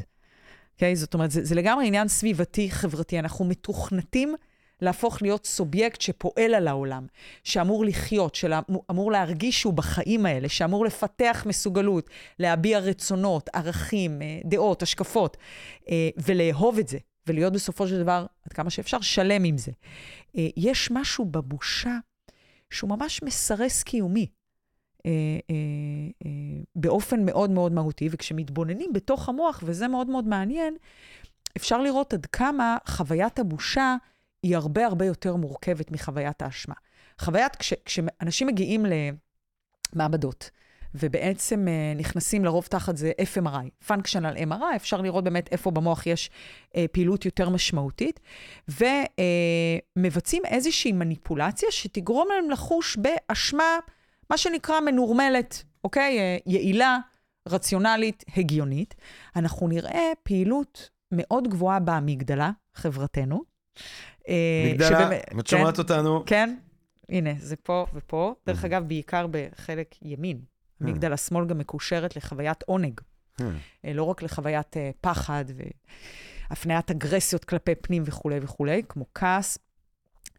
[0.75, 0.97] אוקיי?
[0.97, 3.19] זאת אומרת, זה, זה לגמרי עניין סביבתי, חברתי.
[3.19, 4.35] אנחנו מתוכנתים
[4.83, 7.07] להפוך להיות סובייקט שפועל על העולם,
[7.45, 14.83] שאמור לחיות, שאמור להרגיש שהוא בחיים האלה, שאמור לפתח מסוגלות, להביע רצונות, ערכים, אה, דעות,
[14.83, 15.37] השקפות,
[15.91, 19.73] אה, ולאהוב את זה, ולהיות בסופו של דבר, עד כמה שאפשר, שלם עם זה.
[20.37, 21.99] אה, יש משהו בבושה
[22.71, 24.27] שהוא ממש מסרס קיומי.
[25.07, 25.11] אה,
[25.51, 25.55] אה,
[26.27, 26.31] אה,
[26.77, 30.77] באופן מאוד מאוד מהותי, וכשמתבוננים בתוך המוח, וזה מאוד מאוד מעניין,
[31.57, 33.97] אפשר לראות עד כמה חוויית הבושה
[34.43, 36.75] היא הרבה הרבה יותר מורכבת מחוויית האשמה.
[37.19, 38.87] חוויית, כש, כשאנשים מגיעים
[39.95, 40.51] למעבדות,
[40.95, 46.31] ובעצם אה, נכנסים לרוב תחת זה FMRI, Functional MRI, אפשר לראות באמת איפה במוח יש
[46.77, 48.21] אה, פעילות יותר משמעותית,
[48.69, 53.79] ומבצעים אה, איזושהי מניפולציה שתגרום להם לחוש באשמה,
[54.33, 56.19] מה שנקרא מנורמלת, אוקיי?
[56.19, 56.99] אה, יעילה,
[57.49, 58.95] רציונלית, הגיונית.
[59.37, 63.43] אנחנו נראה פעילות מאוד גבוהה באמיגדלה, חברתנו.
[64.29, 66.57] אה, מגדלה, אם את כן, שומעת אותנו, כן,
[67.09, 68.35] הנה, זה פה ופה.
[68.47, 68.67] דרך Mhm.
[68.67, 70.41] אגב, בעיקר בחלק ימין.
[70.81, 73.01] המגדל השמאל גם מקושרת לחוויית עונג,
[73.41, 73.47] אה,
[73.85, 75.45] אה, לא רק לחוויית פחד
[76.51, 79.59] והפניית אגרסיות כלפי פנים וכולי וכולי, כמו כעס,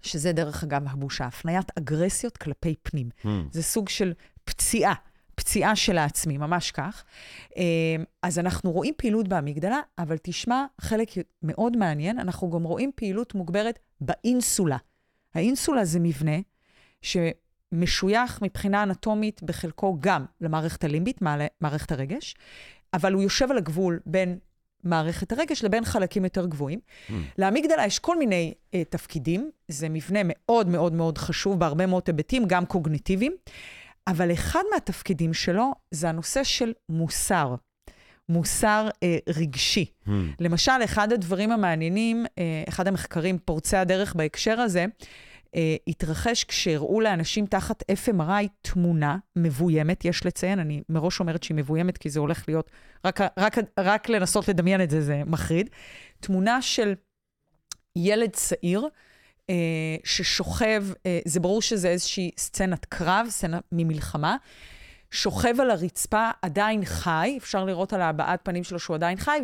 [0.04, 3.10] שזה דרך אגב הבושה, הפניית אגרסיות כלפי פנים.
[3.26, 3.42] אה.
[3.52, 4.13] זה סוג של
[4.44, 4.94] פציעה,
[5.36, 7.04] פציעה של העצמי, ממש כך.
[7.58, 7.63] אה,
[8.22, 11.10] אז אנחנו רואים פעילות באמיגדלה, אבל תשמע, חלק
[11.44, 14.78] מאוד מעניין, אנחנו גם רואים פעילות מוגברת באינסולה.
[15.34, 16.38] האינסולה זה מבנה
[17.02, 21.20] שמשוייך מבחינה אנטומית בחלקו גם למערכת הלימבית,
[21.62, 22.36] מערכת הרגש,
[22.94, 24.39] אבל הוא יושב על הגבול בין
[24.84, 26.80] מערכת הרגש לבין חלקים יותר גבוהים.
[26.80, 27.12] Hmm.
[27.38, 32.46] לאמיגדלה יש כל מיני uh, תפקידים, זה מבנה מאוד מאוד מאוד חשוב בהרבה מאוד היבטים,
[32.48, 33.36] גם קוגניטיביים,
[34.08, 37.56] אבל אחד מהתפקידים שלו זה הנושא של מוסר.
[38.30, 39.86] מוסר אה, רגשי.
[40.06, 40.10] Hmm.
[40.39, 44.86] למשל, אחד הדברים המעניינים, אה, אחד המחקרים פורצי הדרך בהקשר הזה,
[45.88, 52.10] התרחש כשהראו לאנשים תחת FMRI תמונה מבוימת, יש לציין, אני מראש אומרת שהיא מבוימת, כי
[52.10, 52.72] זה הולך להיות,
[53.06, 55.70] רק, רק, רק לנסות לדמיין את זה, זה מחריד.
[56.20, 56.94] תמונה של
[57.96, 58.88] ילד צעיר,
[59.50, 64.38] אה, ששוכב, אה, זה ברור שזה איזושהי סצנת קרב, סצנה ממלחמה,
[65.12, 69.39] שוכב על הרצפה, עדיין חי, אפשר לראות על הבעת פנים שלו שהוא עדיין חי,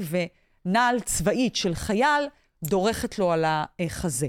[0.65, 2.27] ונעל צבאית של חייל
[2.63, 4.27] דורכת לו על החזה.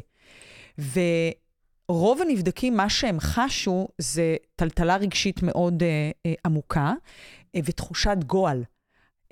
[1.90, 6.92] ורוב הנבדקים, מה שהם חשו זה טלטלה רגשית מאוד אה, אה, עמוקה
[7.54, 8.64] אה, ותחושת גועל.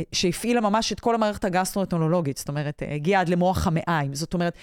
[0.00, 4.14] אה, שהפעילה ממש את כל המערכת הגסטרואנטרולוגית, זאת אומרת, אה, הגיעה עד למוח המעיים.
[4.14, 4.54] זאת אומרת,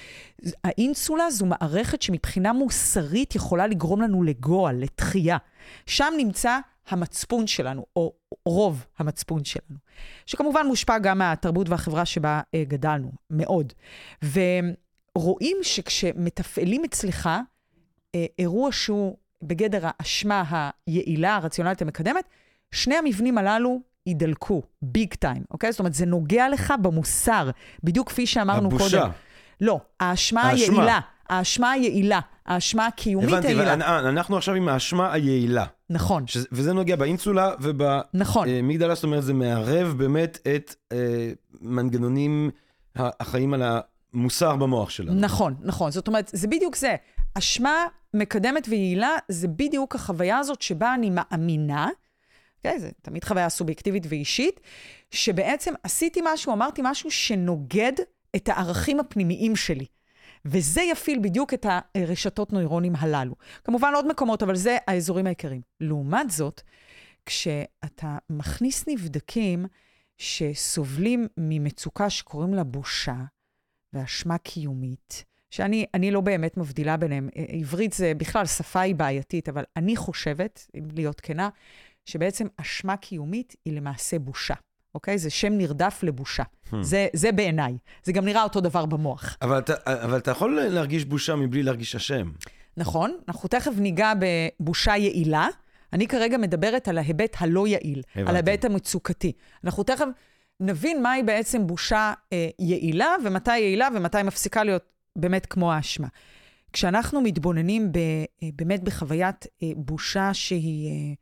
[0.64, 5.38] האינסולה זו מערכת שמבחינה מוסרית יכולה לגרום לנו לגועל, לתחייה.
[5.86, 8.14] שם נמצא המצפון שלנו, או
[8.46, 9.78] רוב המצפון שלנו,
[10.26, 13.74] שכמובן מושפע גם מהתרבות והחברה שבה אה, גדלנו, מאוד.
[14.24, 17.30] ורואים שכשמתפעלים אצלך
[18.40, 22.24] אירוע שהוא בגדר האשמה היעילה, הרציונלית המקדמת,
[22.72, 25.72] שני המבנים הללו יידלקו, ביג טיים, אוקיי?
[25.72, 27.50] זאת אומרת, זה נוגע לך במוסר,
[27.84, 29.00] בדיוק כפי שאמרנו הבושה.
[29.02, 29.12] קודם.
[29.62, 30.50] לא, האשמה.
[30.50, 31.00] היעילה,
[31.30, 33.74] האשמה היעילה, האשמה הקיומית הבנתי, היעילה.
[33.74, 35.66] אבל אנחנו עכשיו עם האשמה היעילה.
[35.90, 37.52] נכון, שזה, וזה נוגע באינסולה
[38.14, 38.48] נכון.
[38.50, 40.98] ובמגדלה, זאת אומרת, זה מערב באמת את אה,
[41.62, 42.52] מנגנונים
[42.96, 43.64] החיים על
[44.14, 45.20] המוסר במוח שלנו.
[45.20, 45.92] נכון, נכון.
[45.92, 46.96] זאת אומרת, זה בדיוק זה.
[47.38, 51.88] אשמה מקדמת ויעילה, זה בדיוק החוויה הזאת שבה אני מאמינה,
[52.68, 54.60] okay, זה תמיד חוויה סובייקטיבית ואישית,
[55.12, 57.94] שבעצם עשיתי משהו, אמרתי משהו שנוגד
[58.36, 59.86] את הערכים הפנימיים שלי.
[60.46, 63.36] וזה יפעיל בדיוק את הרשתות נוירונים הללו.
[63.64, 65.62] כמובן עוד מקומות, אבל זה האזורים העיקריים.
[65.82, 66.62] לעומת זאת,
[67.26, 69.66] כשאתה מכניס נבדקים
[70.18, 73.16] שסובלים ממצוקה שקוראים לה בושה
[73.94, 77.30] ואשמה קיומית, שאני אני לא באמת מבדילה ביניהם.
[77.38, 81.50] אה, עברית זה בכלל, שפה היא בעייתית, אבל אני חושבת, אם להיות כנה,
[82.06, 84.54] שבעצם אשמה קיומית היא למעשה בושה.
[84.96, 85.18] אוקיי?
[85.18, 86.44] זה שם נרדף לבושה.
[86.44, 86.76] Hmm.
[86.82, 87.78] זה, זה בעיניי.
[88.04, 89.38] זה גם נראה אותו דבר במוח.
[89.42, 92.32] אבל אתה, אבל אתה יכול להרגיש בושה מבלי להרגיש אשם.
[92.78, 93.18] נכון?
[93.28, 95.48] אנחנו תכף ניגע בבושה יעילה.
[95.94, 98.30] אני כרגע מדברת על ההיבט הלא יעיל, הבנתי.
[98.30, 99.32] על ההיבט המצוקתי.
[99.64, 100.06] אנחנו תכף
[100.60, 106.08] נבין מהי בעצם בושה אה, יעילה, ומתי יעילה ומתי מפסיקה להיות באמת כמו האשמה.
[106.76, 111.16] כשאנחנו מתבוננים ב, אה, באמת בחוויית אה, בושה שהיא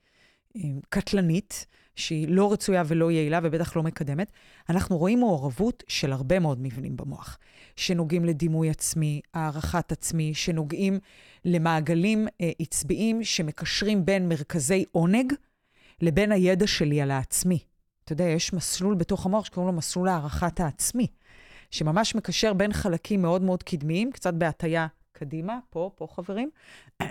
[0.56, 4.32] אה, קטלנית, שהיא לא רצויה ולא יעילה ובטח לא מקדמת,
[4.70, 7.38] אנחנו רואים מעורבות של הרבה מאוד מבנים במוח,
[7.76, 11.00] שנוגעים לדימוי עצמי, הערכת עצמי, שנוגעים
[11.46, 12.28] למעגלים
[12.60, 15.34] עצביים שמקשרים בין מרכזי עונג
[16.02, 17.60] לבין הידע שלי על העצמי.
[18.04, 21.08] אתה יודע, יש מסלול בתוך המוח שקוראים לו מסלול הערכת העצמי,
[21.74, 26.50] שממש מקשר בין חלקים מאוד מאוד קדמיים, קצת בהטייה קדימה, פה, פה חברים,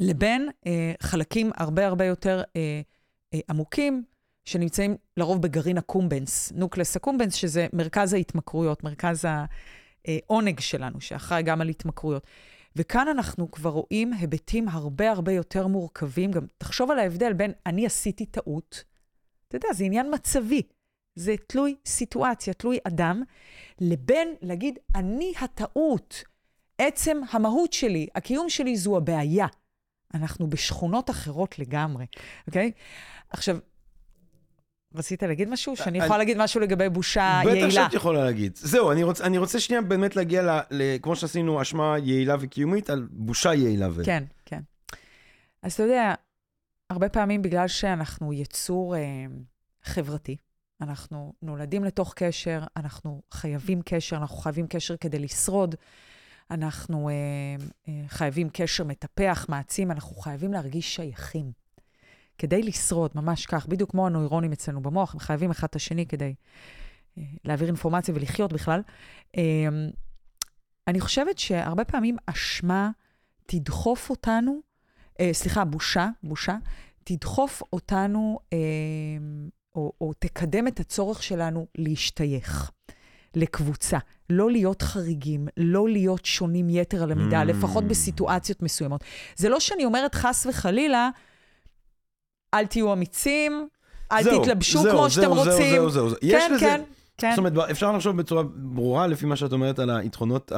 [0.00, 2.80] לבין אה, חלקים הרבה הרבה יותר אה,
[3.34, 4.04] אה, עמוקים,
[4.44, 9.24] שנמצאים לרוב בגרעין הקומבנס, נוקלס הקומבנס, שזה מרכז ההתמכרויות, מרכז
[10.04, 12.26] העונג שלנו, שאחראי גם על התמכרויות.
[12.76, 16.30] וכאן אנחנו כבר רואים היבטים הרבה הרבה יותר מורכבים.
[16.30, 18.84] גם תחשוב על ההבדל בין אני עשיתי טעות,
[19.48, 20.62] אתה יודע, זה עניין מצבי.
[21.14, 23.22] זה תלוי סיטואציה, תלוי אדם,
[23.80, 26.22] לבין להגיד, אני הטעות,
[26.78, 29.46] עצם המהות שלי, הקיום שלי זו הבעיה.
[30.14, 32.06] אנחנו בשכונות אחרות לגמרי,
[32.46, 32.72] אוקיי?
[33.30, 33.58] עכשיו,
[34.94, 35.76] רצית להגיד משהו?
[35.76, 37.66] שאני יכולה להגיד משהו לגבי בושה יעילה.
[37.66, 38.56] בטח שאת יכולה להגיד.
[38.56, 42.90] זהו, אני רוצה, אני רוצה שנייה באמת להגיע, ל, ל, כמו שעשינו אשמה יעילה וקיומית,
[42.90, 43.88] על בושה יעילה.
[43.92, 44.04] ו...
[44.04, 44.60] כן, כן.
[45.62, 46.14] אז אתה יודע,
[46.90, 49.00] הרבה פעמים בגלל שאנחנו יצור אה,
[49.82, 50.36] חברתי,
[50.80, 55.74] אנחנו נולדים לתוך קשר, אנחנו חייבים קשר, אנחנו חייבים קשר כדי לשרוד,
[56.50, 57.14] אנחנו אה,
[57.88, 61.52] אה, חייבים קשר מטפח, מעצים, אנחנו חייבים להרגיש שייכים.
[62.38, 66.34] כדי לשרוד, ממש כך, בדיוק כמו הנוירונים אצלנו במוח, הם חייבים אחד את השני כדי
[67.18, 68.82] אה, להעביר אינפורמציה ולחיות בכלל.
[69.36, 69.42] אה,
[70.86, 72.90] אני חושבת שהרבה פעמים אשמה
[73.46, 74.60] תדחוף אותנו,
[75.20, 76.56] אה, סליחה, בושה, בושה,
[77.04, 78.58] תדחוף אותנו, אה,
[79.74, 82.70] או, או תקדם את הצורך שלנו להשתייך
[83.36, 83.98] לקבוצה.
[84.30, 87.44] לא להיות חריגים, לא להיות שונים יתר על המידה, Mm.
[87.44, 89.04] לפחות בסיטואציות מסוימות.
[89.36, 91.10] זה לא שאני אומרת חס וחלילה,
[92.54, 93.68] אל תהיו אמיצים,
[94.12, 95.70] אל זהו, תתלבשו זהו, כמו זהו, שאתם זהו, רוצים.
[95.74, 96.18] זהו, זהו, זהו.
[96.22, 96.80] יש כן, לזה- כן,
[97.18, 97.30] כן.
[97.30, 100.52] זאת אומרת, אפשר לחשוב בצורה ברורה, לפי מה שאת אומרת, על היתרונות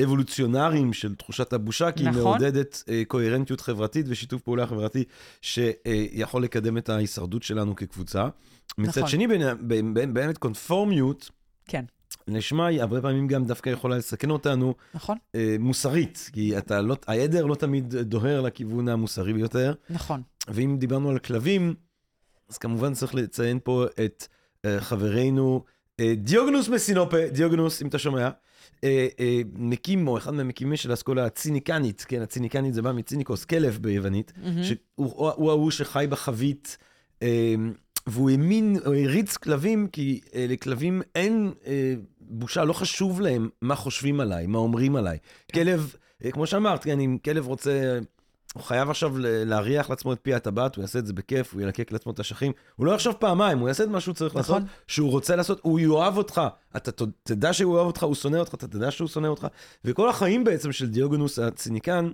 [0.00, 2.22] האבולוציונריים של תחושת הבושה, כי היא נכון.
[2.22, 5.04] מעודדת אה, קוהרנטיות חברתית ושיתוף פעולה חברתי
[5.42, 8.28] שיכול לקדם את ההישרדות שלנו כקבוצה.
[8.78, 9.10] מצד נכון.
[9.10, 11.30] שני, בין- בין- באמת קונפורמיות,
[11.68, 11.84] כן,
[12.28, 16.96] לשמה היא הרבה פעמים גם דווקא יכולה לסכן אותנו נכון, אה, מוסרית, כי אתה לא,
[17.06, 19.74] העדר לא תמיד דוהר לכיוון המוסרי ביותר.
[19.90, 20.22] נכון.
[20.48, 21.74] ואם דיברנו על כלבים,
[22.50, 24.26] אז כמובן צריך לציין פה את
[24.64, 25.72] אה, חברנו אה,
[26.16, 28.30] דיוגנוס מסינופה, דיוגנוס, אם אתה שומע,
[28.84, 33.78] אה, אה, מקים, או אחד מהמקימים של האסכולה הציניקנית, כן, הציניקנית זה בא מציניקוס, כלב
[33.80, 34.32] ביוונית.
[34.62, 36.78] שהוא הוא, הוא ההוא שחי בחבית,
[37.22, 37.54] אה,
[38.06, 43.74] והוא האמין, הוא הריץ כלבים, כי אה, לכלבים אין אה, בושה, לא חשוב להם מה
[43.74, 45.18] חושבים עליי, מה אומרים עליי.
[45.54, 45.94] כלב,
[46.24, 47.98] אה, כמו שאמרת, כן, אם כלב רוצה,
[48.54, 51.92] הוא חייב עכשיו להריח לעצמו את פי הטבעת, הוא יעשה את זה בכיף, הוא ילקק
[51.92, 54.62] לעצמו את האשכים, הוא לא יחשוב פעמיים, הוא יעשה את מה שהוא צריך נכון.
[54.62, 56.40] לעשות, שהוא רוצה לעשות, הוא יאהב אותך,
[56.76, 59.46] אתה תדע שהוא אוהב אותך, הוא שונא אותך, אתה תדע שהוא שונא אותך,
[59.84, 62.10] וכל החיים בעצם של דיוגנוס הציניקן,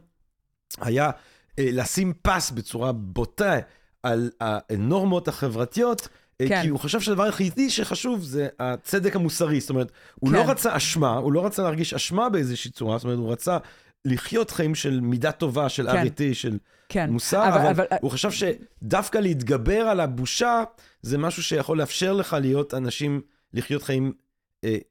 [0.81, 1.11] היה
[1.59, 3.59] אה, לשים פס בצורה בוטה
[4.03, 6.09] על הנורמות החברתיות,
[6.41, 6.63] אה, כן.
[6.63, 9.61] כי הוא חשב שהדבר היחידי שחשוב זה הצדק המוסרי.
[9.61, 10.37] זאת אומרת, הוא כן.
[10.37, 13.59] לא רצה אשמה, הוא לא רצה להרגיש אשמה באיזושהי צורה, זאת אומרת, הוא רצה
[14.05, 15.99] לחיות חיים של מידה טובה, של כן.
[15.99, 17.11] אריטי, של כן.
[17.11, 20.63] מוסר, אבל, אבל הוא חשב שדווקא להתגבר על הבושה,
[21.03, 23.21] זה משהו שיכול לאפשר לך להיות אנשים,
[23.55, 24.13] לחיות חיים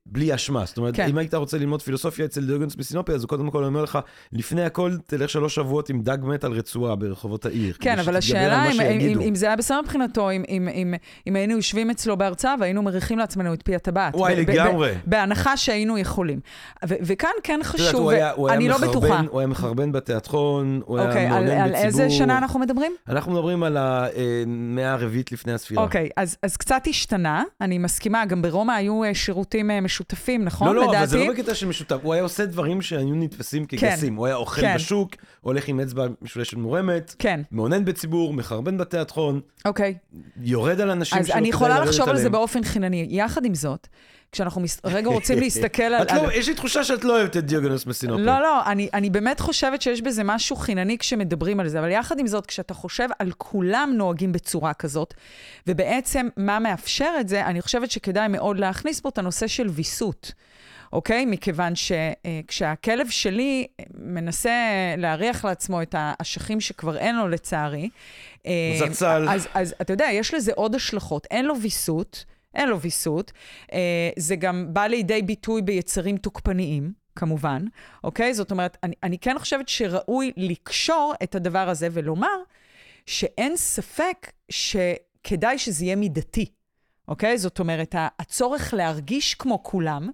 [0.05, 0.65] בלי אשמה.
[0.65, 1.07] זאת אומרת, כן.
[1.09, 3.99] אם היית רוצה ללמוד פילוסופיה אצל דיוגנס בסינופיה, אז הוא קודם כל אומר לך,
[4.33, 7.75] לפני הכל תלך שלוש שבועות עם דג מת על רצועה ברחובות העיר.
[7.79, 9.19] כן, אבל על השאלה אם, אם.
[9.21, 10.93] אם זה היה בסדר מבחינתו, אם, אם, אם,
[11.27, 14.15] אם היינו יושבים אצלו בהרצאה והיינו מריחים לעצמנו את פי הטבעת.
[14.15, 14.93] וואי, לגמרי.
[15.05, 16.39] בהנחה שהיינו יכולים.
[16.83, 18.09] וכאן כן חשוב,
[18.49, 19.21] אני לא מחרבן- בטוחה.
[19.29, 21.85] הוא היה מחרבן בתיאטרון, הוא אוקיי, היה על, מעונן על בציבור.
[21.85, 22.91] איזה שנה אנחנו מדברים?
[23.09, 25.83] אנחנו מדברים על המאה הרביעית לפני הספירה.
[25.83, 30.67] אוקיי, אז, אז קצת השתנה, אני מסכימה, גם ברומא היו אה, שירותים אה, משותפים, נכון?
[30.67, 31.07] לא, לא, אבל לדעתי?
[31.07, 34.15] זה לא בקטע של משותף, הוא היה עושה דברים שהיו נתפסים כגסים.
[34.15, 34.75] הוא היה אוכל כן.
[34.75, 39.95] בשוק, הולך עם אצבע משולשת מורמת, כן, מעונן בציבור, מחרבן בתיאטרון, אוקיי.
[40.41, 42.31] יורד על אנשים אז שלא אני כדאי יכולה לרדת לחשוב על זה עליהם.
[42.31, 43.07] באופן חינני.
[43.09, 43.87] יחד עם זאת,
[44.31, 44.81] כשאנחנו מס...
[44.83, 46.01] רגע רוצים להסתכל על...
[46.01, 46.25] את על...
[46.25, 48.21] לא, יש לי תחושה שאת לא אוהבת את דיוגנוס מסינופה.
[48.21, 52.19] לא, לא, אני, אני באמת חושבת שיש בזה משהו חינני כשמדברים על זה, אבל יחד
[52.19, 55.13] עם זאת, כשאתה חושב על כולם נוהגים בצורה כזאת,
[55.67, 60.31] ובעצם מה מאפשר את זה, אני חושבת שכדאי מאוד להכניס פה את הנושא של ויסות.
[60.93, 61.25] אוקיי?
[61.25, 64.53] מכיוון שכשהכלב שלי מנסה
[64.97, 67.89] להריח לעצמו את האשכים שכבר אין לו לצערי,
[68.45, 69.25] אה, זצ"ל.
[69.29, 71.27] אז, אז אתה יודע, יש לזה עוד השלכות.
[71.31, 72.25] אין לו ויסות,
[72.55, 73.31] אין לו ויסות.
[73.73, 77.01] אה, זה גם בא לידי ביטוי ביצרים תוקפניים.
[77.15, 77.65] כמובן,
[78.03, 78.33] אוקיי?
[78.33, 82.37] זאת אומרת, אני, אני כן חושבת שראוי לקשור את הדבר הזה ולומר
[83.05, 86.45] שאין ספק שכדאי שזה יהיה מידתי,
[87.07, 87.37] אוקיי?
[87.37, 90.09] זאת אומרת, הצורך להרגיש כמו כולם,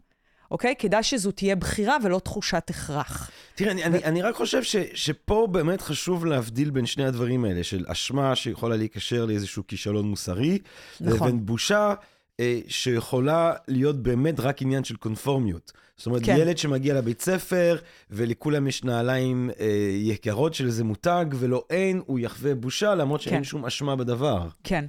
[0.52, 0.76] אוקיי?
[0.80, 3.32] כדאי שזו תהיה בחירה ולא תחושת הכרח.
[3.56, 7.64] תראה, אני, אני, אני רק חושב ש, שפה באמת חשוב להבדיל בין שני הדברים האלה,
[7.64, 10.60] של אשמה שיכולה להיקשר לאיזשהו כישלון מוסרי,
[11.02, 11.28] נכון.
[11.28, 11.94] לבין בושה
[12.68, 15.72] שיכולה להיות באמת רק עניין של קונפורמיות.
[15.98, 16.36] זאת אומרת, כן.
[16.40, 17.78] ילד שמגיע לבית ספר,
[18.12, 23.38] ולכולם יש נעליים אה, יקרות של איזה מותג, ולא אין, הוא יחווה בושה, למרות שאין
[23.38, 23.44] כן.
[23.44, 24.48] שום אשמה בדבר.
[24.64, 24.86] כן.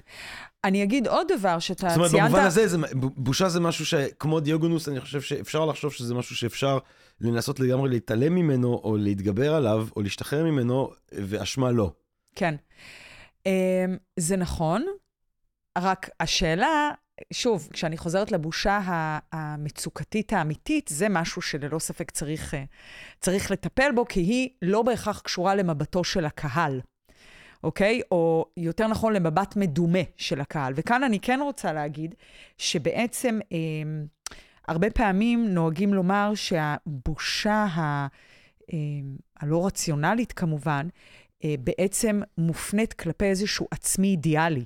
[0.64, 2.30] אני אגיד עוד דבר שאתה זאת אומרת, ציינת...
[2.30, 6.78] במובן הזה, זה, בושה זה משהו שכמו דיוגונוס, אני חושב שאפשר לחשוב שזה משהו שאפשר
[7.20, 11.92] לנסות לגמרי להתעלם ממנו, או להתגבר עליו, או להשתחרר ממנו, ואשמה לא.
[12.34, 12.54] כן.
[13.46, 13.52] אמ,
[14.16, 14.86] זה נכון,
[15.78, 16.90] רק השאלה,
[17.32, 18.80] שוב, כשאני חוזרת לבושה
[19.32, 22.64] המצוקתית האמיתית, זה משהו שללא ספק צריך, אה,
[23.20, 26.80] צריך לטפל בו, כי היא לא בהכרח קשורה למבטו של הקהל,
[27.64, 28.00] אוקיי?
[28.10, 30.72] או יותר נכון, למבט מדומה של הקהל.
[30.76, 32.14] וכאן אני כן רוצה להגיד
[32.58, 34.06] שבעצם אמ,
[34.68, 38.06] הרבה פעמים נוהגים לומר שהבושה ה...
[38.72, 40.88] אמ, הלא רציונלית כמובן,
[41.44, 44.64] אה, בעצם מופנית כלפי איזשהו עצמי אידיאלי.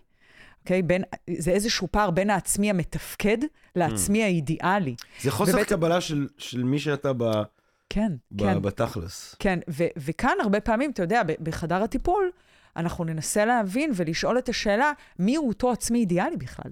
[0.63, 0.83] אוקיי?
[0.83, 1.03] בין,
[1.39, 3.39] זה איזשהו פער בין העצמי המתפקד
[3.77, 4.95] לעצמי האידיאלי.
[5.21, 7.25] זה חוסר ובעצם- קבלה של, של מי שאתה ב,
[7.89, 8.63] כן, ב, כן.
[8.63, 9.35] בתכלס.
[9.39, 12.31] כן, ו- וכאן הרבה פעמים, אתה יודע, בחדר הטיפול,
[12.77, 16.71] אנחנו ננסה להבין ולשאול את השאלה, מי הוא אותו עצמי אידיאלי בכלל?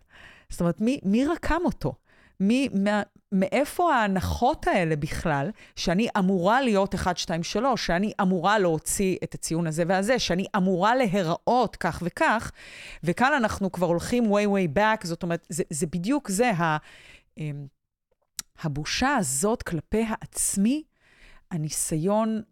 [0.49, 1.95] זאת אומרת, מי, מי רקם אותו?
[2.41, 3.03] מי, מה,
[3.33, 9.67] מאיפה ההנחות האלה בכלל, שאני אמורה להיות 1, 2, 3, שאני אמורה להוציא את הציון
[9.67, 12.53] הזה והזה, שאני אמורה להיראות כך וכך,
[13.05, 16.77] וכאן אנחנו כבר הולכים way way back, זאת אומרת, זה, זה בדיוק זה, ה,
[17.39, 17.67] אמ,
[18.63, 20.83] הבושה הזאת כלפי העצמי,
[21.51, 22.43] הניסיון,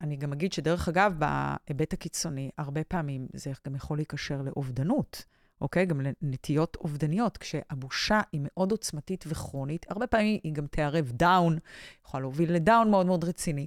[0.00, 5.24] אני גם אגיד שדרך אגב, בהיבט הקיצוני, הרבה פעמים זה גם יכול להיקשר לאובדנות,
[5.60, 5.86] אוקיי?
[5.86, 11.58] גם לנטיות אובדניות, כשהבושה היא מאוד עוצמתית וכרונית, הרבה פעמים היא גם תערב דאון,
[12.06, 13.66] יכולה להוביל לדאון מאוד מאוד רציני.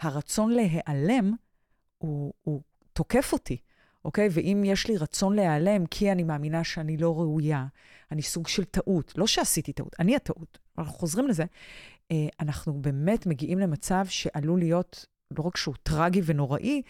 [0.00, 1.34] הרצון להיעלם
[1.98, 2.60] הוא, הוא
[2.92, 3.56] תוקף אותי.
[4.04, 4.28] אוקיי?
[4.30, 7.66] ואם יש לי רצון להיעלם כי אני מאמינה שאני לא ראויה,
[8.10, 11.44] אני סוג של טעות, לא שעשיתי טעות, אני הטעות, אנחנו חוזרים לזה,
[12.10, 15.06] אה, אנחנו באמת מגיעים למצב שעלול להיות,
[15.38, 16.82] לא רק שהוא טרגי ונוראי,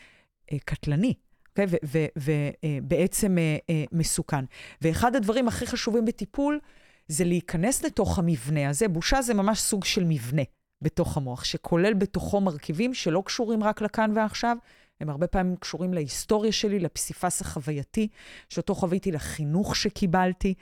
[0.53, 1.15] אה, קטלני.
[1.59, 1.79] אוקיי?
[2.17, 4.45] ובעצם אה, מסוכן.
[4.83, 6.61] ואחד הדברים הכי חשובים בטיפול
[7.09, 8.89] זה להיכנס לתוך המבנה הזה.
[8.89, 10.43] בושה זה ממש סוג של מבנה
[10.83, 14.57] בתוך המוח, שכולל בתוכו מרכיבים שלא קשורים רק לכאן ועכשיו,
[15.01, 18.09] הם הרבה פעמים קשורים להיסטוריה שלי, לפסיפס החווייתי,
[18.49, 20.55] שאותו חוויתי, לחינוך שקיבלתי.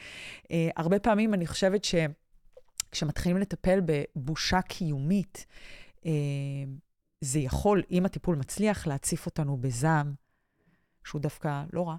[0.43, 5.47] Uh, הרבה פעמים אני חושבת שכשמתחילים לטפל בבושה קיומית,
[6.01, 6.07] uh,
[7.20, 10.14] זה יכול, אם הטיפול מצליח, להציף אותנו בזעם,
[11.11, 11.96] שהוא דווקא לא רע,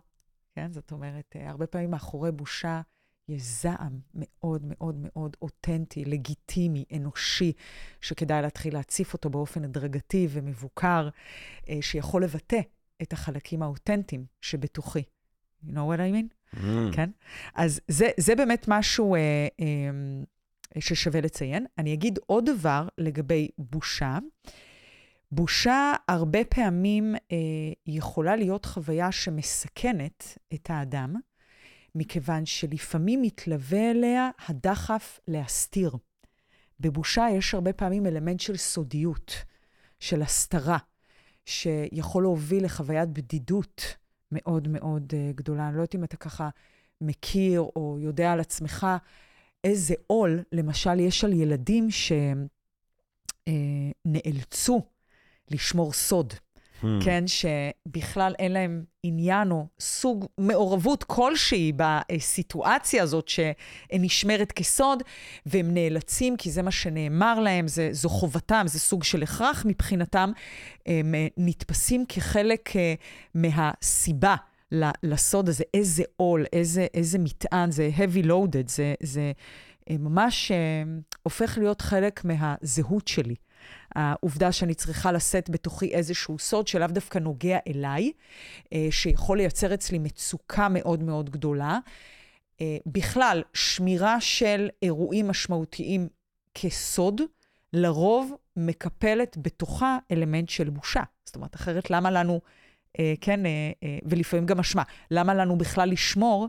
[0.55, 0.71] כן?
[0.71, 2.81] זאת אומרת, uh, הרבה פעמים מאחורי בושה
[3.27, 7.53] יש זעם מאוד מאוד מאוד אותנטי, לגיטימי, אנושי,
[8.01, 11.09] שכדאי להתחיל להציף אותו באופן הדרגתי ומבוקר,
[11.69, 12.61] אה, שיכול לבטא
[13.01, 15.03] את החלקים האותנטיים שבתוכי.
[15.63, 16.55] You know what I mean?
[16.55, 16.59] Mm.
[16.91, 17.09] כן?
[17.55, 19.19] אז זה, זה באמת משהו אה,
[19.59, 21.65] אה, ששווה לציין.
[21.77, 24.17] אני אגיד עוד דבר לגבי בושה.
[25.31, 27.37] בושה הרבה פעמים אה,
[27.87, 31.15] יכולה להיות חוויה שמסכנת את האדם.
[31.95, 35.91] מכיוון שלפעמים מתלווה אליה הדחף להסתיר.
[36.79, 39.33] בבושה יש הרבה פעמים אלמנט של סודיות,
[39.99, 40.77] של הסתרה,
[41.45, 43.95] שיכול להוביל לחוויית בדידות
[44.31, 45.67] מאוד מאוד uh, גדולה.
[45.67, 46.49] אני לא יודעת אם אתה ככה
[47.01, 48.87] מכיר או יודע על עצמך
[49.63, 51.87] איזה עול, למשל, יש על ילדים
[53.47, 54.81] שנאלצו uh,
[55.51, 56.33] לשמור סוד.
[56.81, 56.85] hmm.
[57.03, 65.03] כן, שבכלל אין להם עניין או סוג מעורבות כלשהי בסיטואציה הזאת שנשמרת כסוד,
[65.45, 70.31] והם נאלצים, כי זה מה שנאמר להם, זה, זו חובתם, זה סוג של הכרח מבחינתם,
[70.85, 72.93] הם אה, נתפסים כחלק אה,
[73.35, 74.35] מהסיבה.
[75.03, 79.31] לסוד הזה, איזה עול, איזה, איזה מטען, זה heavy loaded, זה, זה
[79.89, 80.51] אה, ממש
[81.23, 83.35] הופך להיות חלק מהזהות שלי.
[83.95, 88.11] העובדה שאני צריכה לשאת בתוכי איזשהו סוד שלאו דווקא נוגע אליי,
[88.73, 91.79] אה, שיכול לייצר אצלי מצוקה מאוד מאוד גדולה.
[92.61, 96.07] אה, בכלל, שמירה של אירועים משמעותיים
[96.55, 97.21] כסוד,
[97.73, 101.03] לרוב מקפלת בתוכה אלמנט של בושה.
[101.25, 102.41] זאת אומרת, אחרת למה לנו,
[102.99, 103.39] אה, כן,
[104.05, 106.47] ולפעמים גם אשמה, למה לנו בכלל לשמור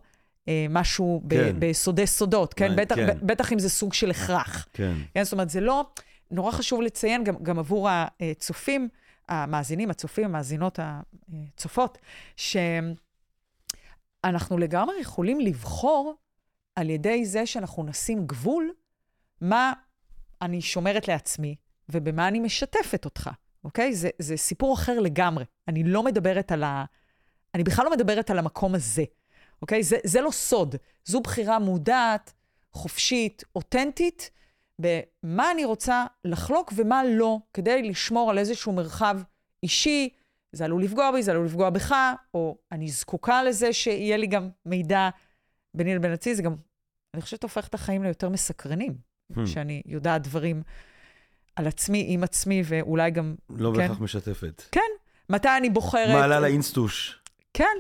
[0.71, 1.57] משהו כן.
[1.59, 2.77] בסודי סודות, כן?
[2.77, 3.19] בטח, כן?
[3.23, 4.67] בטח אם זה סוג של הכרח.
[4.73, 4.95] כן.
[5.15, 5.25] כן.
[5.25, 5.85] זאת אומרת, זה לא...
[6.33, 8.89] נורא חשוב לציין גם, גם עבור הצופים,
[9.29, 10.79] המאזינים, הצופים, המאזינות,
[11.55, 11.99] הצופות,
[12.37, 12.99] שאנחנו
[14.59, 16.15] לגמרי יכולים לבחור
[16.77, 18.73] על ידי זה שאנחנו נשים גבול,
[19.41, 19.73] מה
[20.43, 21.57] אני שומרת לעצמי
[21.89, 23.31] ובמה אני משתפת אותך,
[23.65, 23.95] אוקיי?
[23.95, 25.45] זה, זה סיפור אחר לגמרי.
[25.69, 26.85] אני לא מדברת על ה...
[27.55, 29.05] אני בכלל לא מדברת על המקום הזה,
[29.63, 29.83] אוקיי?
[29.83, 30.77] זה, זה לא סוד.
[31.05, 32.33] זו בחירה מודעת,
[32.73, 34.31] חופשית, אותנטית,
[34.83, 39.21] במה אני רוצה לחלוק ומה לא, כדי לשמור על איזשהו מרחב
[39.63, 40.09] אישי,
[40.53, 41.95] זה עלול לפגוע בי, זה עלול לפגוע בך,
[42.35, 45.09] או אני זקוקה לזה שיהיה לי גם מידע
[45.75, 46.55] ביני לבין עצמי, זה גם,
[47.15, 48.97] אני חושבת, הופך את החיים ליותר מסקרנים,
[49.33, 49.47] hmm.
[49.47, 50.63] שאני יודעת דברים
[51.57, 53.35] על עצמי, עם עצמי, ואולי גם...
[53.51, 53.79] לא כן?
[53.79, 54.63] בהכרח משתפת.
[54.73, 54.81] כן.
[55.31, 56.09] מתי אני בוחרת...
[56.09, 57.23] מעלה לאינסטוש.
[57.55, 57.77] כן,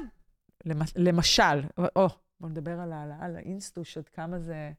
[0.97, 1.63] למשל,
[1.97, 2.09] או,
[2.41, 4.71] בוא נדבר על העלאה לאינסטוש, עד כמה זה...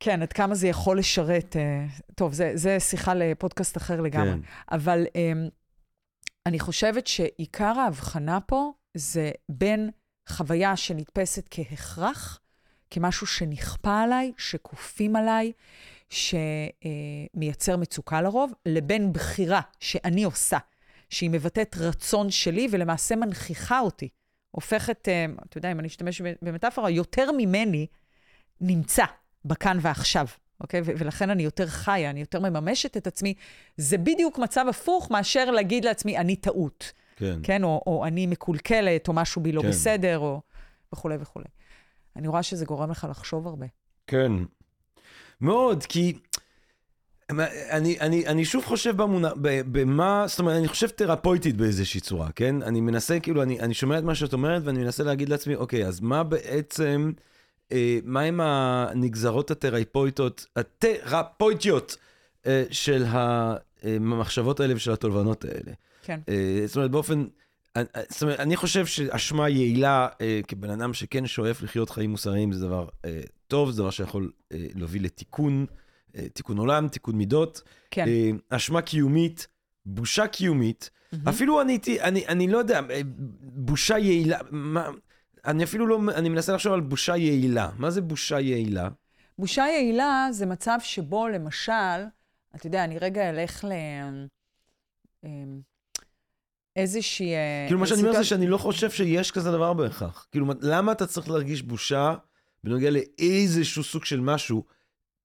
[0.00, 1.56] כן, עד כמה זה יכול לשרת.
[1.56, 4.32] Uh, טוב, זה, זה שיחה לפודקאסט אחר לגמרי.
[4.32, 4.38] כן.
[4.72, 5.50] אבל um,
[6.46, 9.90] אני חושבת שעיקר ההבחנה פה זה בין
[10.28, 12.40] חוויה שנתפסת כהכרח,
[12.90, 15.52] כמשהו שנכפה עליי, שכופים עליי,
[16.10, 20.58] שמייצר uh, מצוקה לרוב, לבין בחירה שאני עושה,
[21.10, 24.08] שהיא מבטאת רצון שלי ולמעשה מנכיחה אותי.
[24.50, 27.86] הופכת, uh, אתה יודע, אם אני אשתמש במטאפורה, יותר ממני
[28.60, 29.04] נמצא.
[29.46, 30.26] בכאן ועכשיו,
[30.60, 30.80] אוקיי?
[30.84, 33.34] ו- ולכן אני יותר חיה, אני יותר מממשת את עצמי.
[33.76, 36.92] זה בדיוק מצב הפוך מאשר להגיד לעצמי, אני טעות.
[37.16, 37.38] כן.
[37.42, 39.68] כן, או, או אני מקולקלת, או משהו בי לא כן.
[39.68, 40.40] בסדר, או
[40.92, 41.46] וכולי וכולי.
[42.16, 43.66] אני רואה שזה גורם לך לחשוב הרבה.
[44.06, 44.32] כן.
[45.40, 46.18] מאוד, כי...
[47.70, 49.32] אני, אני, אני שוב חושב במונח,
[49.72, 52.62] במה, זאת אומרת, אני חושב תרפויטית באיזושהי צורה, כן?
[52.62, 55.86] אני מנסה, כאילו, אני, אני שומע את מה שאת אומרת, ואני מנסה להגיד לעצמי, אוקיי,
[55.86, 57.12] אז מה בעצם...
[57.72, 61.96] אה, מהם הנגזרות התרפויטיות, התרפויטיות
[62.46, 63.04] אה, של
[63.82, 65.72] המחשבות האלה ושל התולבנות האלה.
[66.02, 66.20] כן.
[66.28, 67.24] אה, זאת אומרת, באופן,
[67.76, 72.52] אני- זאת אומרת, אני חושב שאשמה יעילה אה, כבן אדם שכן שואף לחיות חיים מוסריים
[72.52, 75.66] זה דבר אה, טוב, זה דבר שיכול אה, להוביל לתיקון,
[76.16, 77.62] אה, תיקון עולם, תיקון מידות.
[77.90, 78.04] כן.
[78.08, 79.46] אה, אשמה קיומית,
[79.86, 81.28] בושה קיומית, מהמם.
[81.28, 83.00] אפילו אני, אני, אני לא יודע, אה,
[83.42, 84.88] בושה יעילה, מה,
[85.46, 87.70] אני אפילו לא, אני מנסה לחשוב על בושה יעילה.
[87.78, 88.88] מה זה בושה יעילה?
[89.38, 91.72] בושה יעילה זה מצב שבו, למשל,
[92.56, 93.72] אתה יודע, אני רגע אלך ל...
[95.24, 95.60] אמ,
[96.76, 97.34] איזושהי...
[97.34, 100.26] אה, כאילו, מה שאני אומר זה שאני לא חושב שיש כזה דבר בהכרח.
[100.30, 102.14] כאילו, למה אתה צריך להרגיש בושה
[102.64, 104.64] בנוגע לאיזשהו סוג של משהו,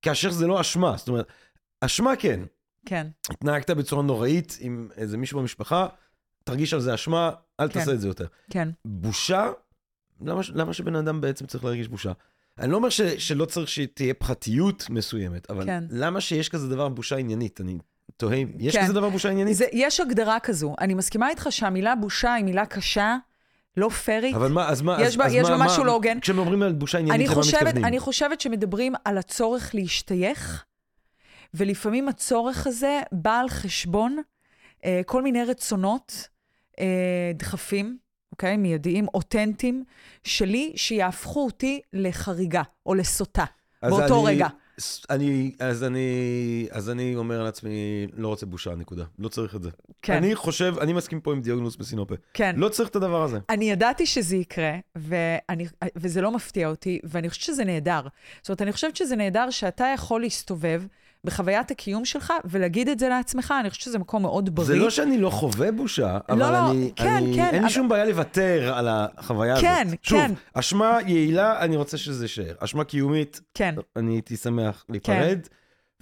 [0.02, 0.98] כאשר זה לא אשמה?
[0.98, 1.28] זאת אומרת,
[1.82, 2.40] אשמה כן.
[2.86, 5.88] כן, התנהגת בצורה נוראית עם איזה מישהו במשפחה,
[6.44, 7.74] תרגיש על זה אשמה, אל כן.
[7.74, 8.26] תעשה את זה יותר.
[8.50, 8.70] כן.
[8.86, 9.52] בושה?
[10.26, 12.12] למה, למה שבן אדם בעצם צריך להרגיש בושה?
[12.60, 15.84] אני לא אומר ש, שלא צריך שתהיה פרטיות מסוימת, אבל כן.
[15.90, 17.62] למה שיש כזה דבר בושה עניינית?
[17.62, 17.78] אני
[18.18, 18.84] תוהה, יש כן.
[18.84, 19.56] כזה דבר בושה עניינית?
[19.56, 20.76] זה, יש הגדרה כזו.
[20.82, 23.18] אני מסכימה איתך שהמילה בושה היא מילה קשה,
[23.78, 24.36] לא פיירית.
[24.36, 26.20] אבל מה, אז מה, יש אז, בה- אז יש מה, בה מה, משהו לא הוגן.
[26.20, 27.86] כשמדברים על בושה עניינית, למה מתכוונים?
[27.86, 30.66] אני חושבת שמדברים על הצורך להשתייך,
[31.54, 34.18] ולפעמים הצורך הזה בא על חשבון
[34.86, 36.28] אה, כל מיני רצונות,
[36.80, 36.86] אה,
[37.36, 37.98] דחפים,
[38.42, 38.58] אוקיי?
[38.58, 39.84] מיידיים, אותנטיים,
[40.24, 43.46] שלי, שיהפכו אותי לחריגה או לסוטה,
[43.84, 44.48] באותו אני- רגע.
[45.10, 47.70] אני, אז אני, אז אני אומר לעצמי,
[48.18, 49.04] לא רוצה בושה, נקודה.
[49.20, 49.70] לא צריך את זה.
[50.02, 52.16] כן, אני חושב, אני מסכים פה עם דיוגנוס בסינופה.
[52.34, 52.56] כן.
[52.58, 53.40] לא צריך את הדבר הזה.
[53.50, 55.66] אני ידעתי שזה יקרה, ואני,
[55.96, 58.02] וזה לא מפתיע אותי, ואני חושבת שזה נהדר.
[58.42, 60.84] זאת אומרת, אני חושבת שזה נהדר שאתה יכול להסתובב
[61.24, 64.68] בחוויית הקיום שלך ולהגיד את זה לעצמך, אני חושבת שזה מקום מאוד בריא.
[64.68, 67.70] זה לא שאני לא חווה בושה, אבל לא, אני, כן, אני, כן, אין לי אבל-
[67.70, 70.00] שום בעיה לוותר על החוויה כן, הזאת.
[70.04, 70.32] שוב, כן.
[70.54, 72.54] אשמה יעילה, אני רוצה שזה יישאר.
[72.60, 73.76] אשמה קיומית, כן.
[73.96, 75.40] אני הייתי שמח להיפרד.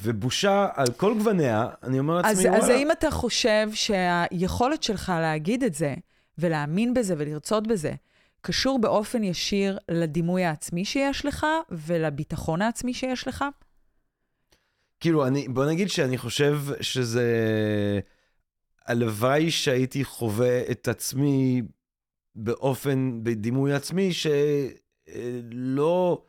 [0.02, 2.58] ובושה על כל גווניה, אני אומר לעצמי, אז, וואלה.
[2.58, 5.96] אז האם אתה חושב שהיכולת שלך להגיד את זה,
[6.38, 7.94] ולהאמין בזה ולרצות בזה,
[8.42, 13.46] קשור באופן ישיר לדימוי העצמי שיש לך ולביטחון העצמי שיש לך?
[15.00, 17.26] כאילו, אני, בוא נגיד שאני חושב שזה...
[18.86, 21.62] הלוואי שהייתי חווה את עצמי
[22.36, 24.10] באופן, בדימוי עצמי,
[25.14, 26.24] שלא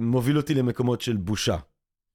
[0.00, 1.56] מוביל אותי למקומות של בושה.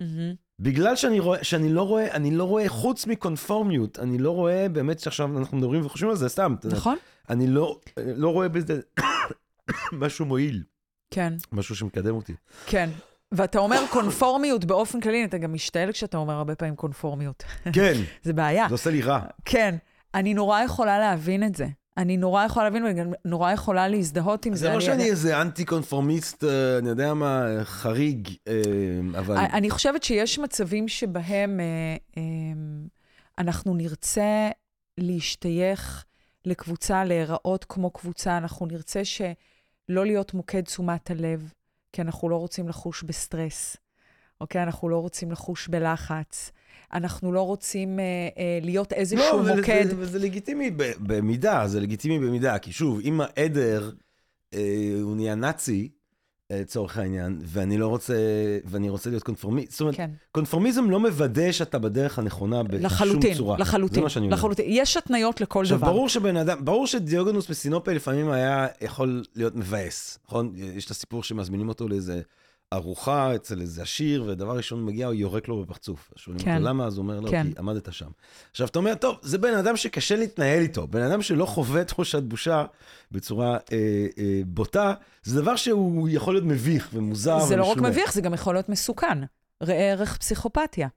[0.01, 0.33] מהמם.
[0.59, 4.99] בגלל שאני רואה, שאני לא רואה, אני לא רואה, חוץ מקונפורמיות, אני לא רואה באמת
[4.99, 6.55] שעכשיו אנחנו מדברים וחושבים על זה סתם.
[6.63, 6.97] נכון?
[7.29, 8.79] אני לא, לא רואה בזה
[10.01, 10.63] משהו מועיל,
[11.11, 12.33] כן, משהו שמקדם אותי.
[12.65, 12.89] כן.
[13.31, 17.43] ואתה אומר קונפורמיות באופן כללי, אתה גם משתעל כשאתה אומר הרבה פעמים קונפורמיות.
[17.73, 18.65] כן, זה בעיה.
[18.67, 19.19] זה עושה לי רע.
[19.45, 19.75] כן,
[20.15, 21.67] אני נורא יכולה להבין את זה.
[21.97, 24.59] אני נורא יכולה להבין וגם נורא יכולה להזדהות עם זה.
[24.59, 28.53] זה לא אני- שאני איזה אנטי קונפורמיסט, אה, אני יודע מה, חריג, אה,
[29.19, 29.37] אבל...
[29.37, 31.65] אני חושבת שיש מצבים שבהם אה,
[32.17, 32.23] אה,
[33.37, 34.49] אנחנו נרצה
[34.97, 36.05] להשתייך
[36.45, 39.25] לקבוצה, להיראות כמו קבוצה, אנחנו נרצה שלא
[40.05, 41.53] להיות מוקד תשומת הלב,
[41.93, 43.77] כי אנחנו לא רוצים לחוש בסטרס,
[44.41, 44.63] אוקיי?
[44.63, 46.51] אנחנו לא רוצים לחוש בלחץ.
[46.93, 48.03] אנחנו לא רוצים אה,
[48.37, 49.85] אה, להיות איזשהו לא, אבל מוקד.
[49.89, 53.91] זה, וזה לגיטימי ב- במידה, זה לגיטימי במידה, כי שוב, אם העדר
[54.53, 55.89] אה, הוא נהיה נאצי,
[56.59, 58.15] לצורך העניין, ואני לא רוצה,
[58.65, 63.33] ואני רוצה להיות קונפורמיסט, זאת אומרת, כן, קונפורמיזם לא מוודא שאתה בדרך הנכונה בשום לחלוטין,
[63.35, 63.57] צורה.
[63.57, 64.35] לחלוטין, זה מה שאני אומר.
[64.35, 64.65] לחלוטין.
[64.67, 65.87] יש התניות לכל עכשיו, דבר.
[65.87, 70.53] ברור שבן אדם, ברור שדיוגנוס בסינופה לפעמים היה יכול להיות מבאס, נכון?
[70.55, 72.21] יש את הסיפור שמזמינים אותו לאיזה
[72.73, 76.11] ארוחה אצל איזה עשיר, ודבר ראשון מגיע, הוא יורק לו בפרצוף.
[76.15, 76.55] שואלים כן.
[76.55, 77.47] אותו למה, אז הוא אומר לו, כן.
[77.47, 78.09] כי עמדת שם.
[78.51, 82.23] עכשיו, אתה אומר, טוב, זה בן אדם שקשה להתנהל איתו, בן אדם שלא חווה תחושת
[82.23, 82.65] בושה
[83.11, 83.77] בצורה אה,
[84.17, 84.93] אה, בוטה,
[85.23, 87.89] זה דבר שהוא יכול להיות מביך ומוזר זה לא רק ומשונה.
[87.89, 89.17] מביך, זה גם יכול להיות מסוכן.
[89.63, 90.87] ראה ערך פסיכופתיה.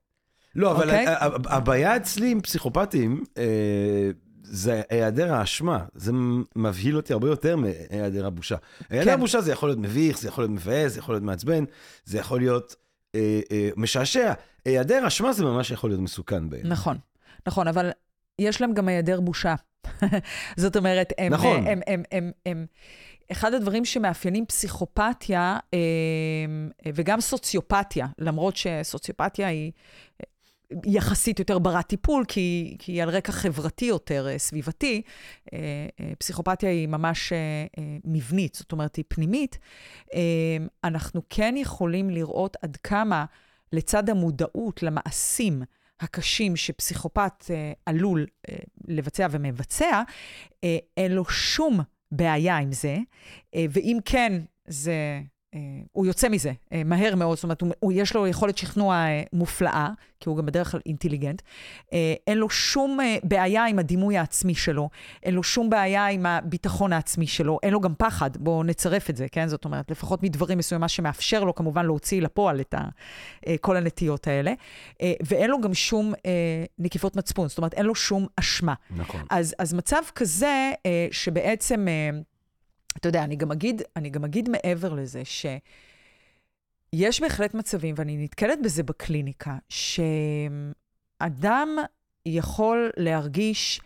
[0.56, 1.06] לא, אבל אוקיי?
[1.06, 3.44] ה- ה- הבעיה אצלי עם פסיכופטים, אה,
[4.44, 5.84] זה היעדר האשמה.
[5.94, 6.12] זה
[6.56, 8.56] מבהיל אותי הרבה יותר מהיעדר הבושה.
[8.90, 9.14] היעדר כן.
[9.14, 11.64] הבושה זה יכול להיות מביך, זה יכול להיות מבאס, זה יכול להיות מעצבן,
[12.04, 12.76] זה יכול להיות
[13.14, 14.32] אה, אה, משעשע.
[14.64, 16.70] היעדר אשמה זה ממש יכול להיות מסוכן בעיניי.
[16.70, 16.98] נכון,
[17.46, 17.90] נכון, אבל
[18.38, 19.54] יש להם גם היעדר בושה.
[20.56, 21.32] זאת אומרת, הם...
[21.32, 21.56] נכון.
[21.56, 22.66] הם, הם, הם, הם, הם,
[23.32, 25.78] אחד הדברים שמאפיינים פסיכופתיה, אה,
[26.94, 29.72] וגם סוציופתיה, למרות שסוציופתיה היא
[30.20, 30.26] אה,
[30.86, 35.02] יחסית יותר ברת טיפול, כי, כי היא על רקע חברתי יותר, אה, סביבתי,
[35.52, 35.58] אה,
[36.00, 37.32] אה, פסיכופתיה היא ממש
[38.04, 39.58] מבנית, זאת אומרת, היא פנימית,
[40.84, 43.24] אנחנו כן יכולים לראות עד כמה,
[43.72, 45.62] לצד המודעות למעשים,
[46.00, 47.44] הקשים שפסיכופת
[47.86, 48.26] עלול
[48.88, 50.02] לבצע ומבצע,
[50.96, 51.80] אין לו שום
[52.12, 52.96] בעיה עם זה,
[53.54, 55.20] ואם כן, זה
[55.92, 59.22] הוא יוצא מזה אה, מהר מאוד, זאת אומרת, הוא, הוא יש לו יכולת שכנוע אה,
[59.32, 59.88] מופלאה,
[60.20, 61.42] כי הוא גם בדרך כלל אינטליגנט.
[61.92, 64.88] אה, אין לו שום אה, בעיה עם הדימוי העצמי שלו,
[65.22, 69.16] אין לו שום בעיה עם הביטחון העצמי שלו, אין לו גם פחד, בואו נצרף את
[69.16, 69.48] זה, כן?
[69.48, 72.88] זאת אומרת, לפחות מדברים מסוימים, מה שמאפשר לו כמובן להוציא לפועל את ה,
[73.46, 74.52] אה, כל הנטיות האלה.
[75.02, 78.74] אה, ואין לו גם שום אה, נקיפות מצפון, זאת אומרת, אין לו שום אשמה.
[78.96, 79.20] נכון.
[79.30, 82.10] אז, אז מצב כזה, אה, שבעצם, אה,
[82.96, 88.58] אתה יודע, אני גם, אגיד, אני גם אגיד מעבר לזה, שיש בהחלט מצבים, ואני נתקלת
[88.62, 91.68] בזה בקליניקה, שאדם
[92.26, 93.80] יכול להרגיש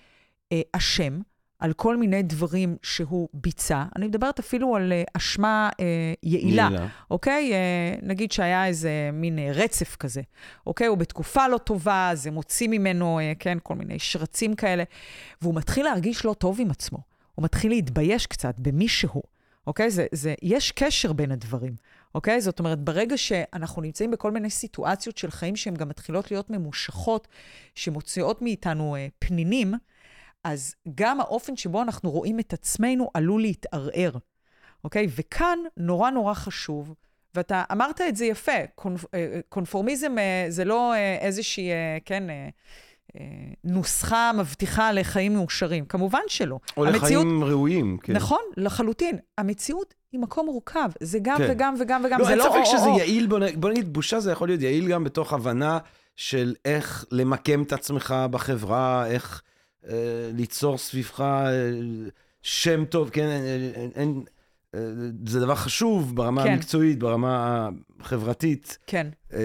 [0.52, 1.20] אה, אשם
[1.58, 3.84] על כל מיני דברים שהוא ביצע.
[3.96, 5.84] אני מדברת אפילו על אה, אשמה אה,
[6.22, 6.62] יעילה.
[6.62, 6.86] יעילה.
[7.10, 7.52] אוקיי?
[7.52, 10.22] אה, נגיד שהיה איזה מין אה, רצף כזה,
[10.66, 10.86] אוקיי?
[10.86, 14.84] הוא בתקופה לא טובה, זה מוציא ממנו, אה, כן, כל מיני שרצים כאלה,
[15.42, 17.07] והוא מתחיל להרגיש לא טוב עם עצמו.
[17.38, 19.22] הוא מתחיל להתבייש קצת במי שהוא,
[19.66, 19.90] אוקיי?
[19.90, 21.76] זה, זה, יש קשר בין הדברים,
[22.14, 22.40] אוקיי?
[22.40, 27.28] זאת אומרת, ברגע שאנחנו נמצאים בכל מיני סיטואציות של חיים שהן גם מתחילות להיות ממושכות,
[27.74, 29.74] שמוציאות מאיתנו אה, פנינים,
[30.44, 34.12] אז גם האופן שבו אנחנו רואים את עצמנו עלול להתערער,
[34.84, 35.06] אוקיי?
[35.16, 36.94] וכאן נורא נורא חשוב,
[37.34, 42.30] ואתה אמרת את זה יפה, קונפ, אה, קונפורמיזם אה, זה לא אה, איזושהי, אה, כן,
[42.30, 42.48] אה, אה,
[43.64, 45.84] נוסחה מבטיחה לחיים מאושרים.
[45.84, 46.58] כמובן שלא.
[46.76, 48.12] או לחיים ראויים, כן.
[48.12, 49.18] נכון, לחלוטין.
[49.38, 51.48] המציאות היא מקום מורכב, זה גם כן.
[51.50, 52.78] וגם וגם וגם, לא, זה אין לא ספק או-או-או.
[52.78, 55.78] שזה יעיל, בוא בוא נגיד, בושה זה יכול להיות יעיל גם בתוך הבנה
[56.16, 59.42] של איך למקם את עצמך בחברה, איך
[59.88, 61.70] אה, ליצור סביבך אה,
[62.42, 64.22] שם טוב, כן, אין, אין, אין,
[64.74, 64.80] אה,
[65.26, 66.52] זה דבר חשוב ברמה כן.
[66.52, 67.68] המקצועית, ברמה
[68.00, 68.78] החברתית.
[68.86, 69.38] כן, אה,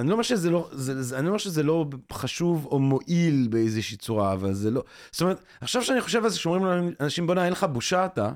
[0.00, 3.48] אני לא אומר שזה לא, זה, זה, אני לא אומר שזה לא חשוב או מועיל
[3.50, 4.82] באיזושהי צורה, אבל זה לא...
[5.12, 8.32] זאת אומרת, עכשיו שאני חושב על זה, כשאומרים לאנשים, בוא'נה, אין לך בושה אתה,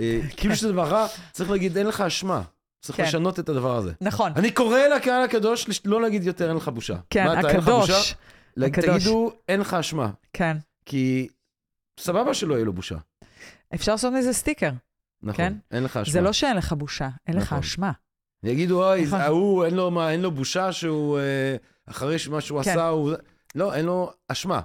[0.00, 2.42] אה, כאילו שזה דבר רע, צריך להגיד, אין לך אשמה.
[2.80, 3.02] צריך כן.
[3.02, 3.92] לשנות את הדבר הזה.
[4.00, 4.32] נכון.
[4.36, 6.96] אני קורא לקהל הקדוש לא להגיד יותר, אין לך בושה.
[7.10, 7.54] כן, מה, אתה, לך?
[7.54, 8.14] הקדוש.
[8.56, 8.86] לה- הקדוש.
[9.04, 10.10] תגידו, אין לך אשמה.
[10.32, 10.56] כן.
[10.86, 11.28] כי
[12.00, 12.96] סבבה שלא יהיה לו בושה.
[13.74, 14.70] אפשר לעשות מזה סטיקר.
[15.22, 15.52] נכון, כן.
[15.70, 16.12] אין לך אשמה.
[16.12, 17.58] זה לא שאין לך בושה, אין לך נכון.
[17.58, 17.92] אשמה.
[18.42, 19.20] יגידו, אוי, נכון.
[19.20, 19.74] ההוא, אין
[20.10, 22.70] אין לו בושה שהוא, אה, אחרי מה שהוא כן.
[22.70, 23.12] עשה, הוא...
[23.54, 24.60] לא, אין לו אשמה.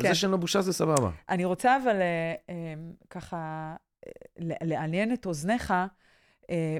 [0.00, 0.06] כן.
[0.06, 1.10] וזה שאין לו בושה זה סבבה.
[1.28, 2.74] אני רוצה אבל אה, אה,
[3.10, 3.74] ככה
[4.06, 4.12] אה,
[4.62, 5.74] לעניין את אוזניך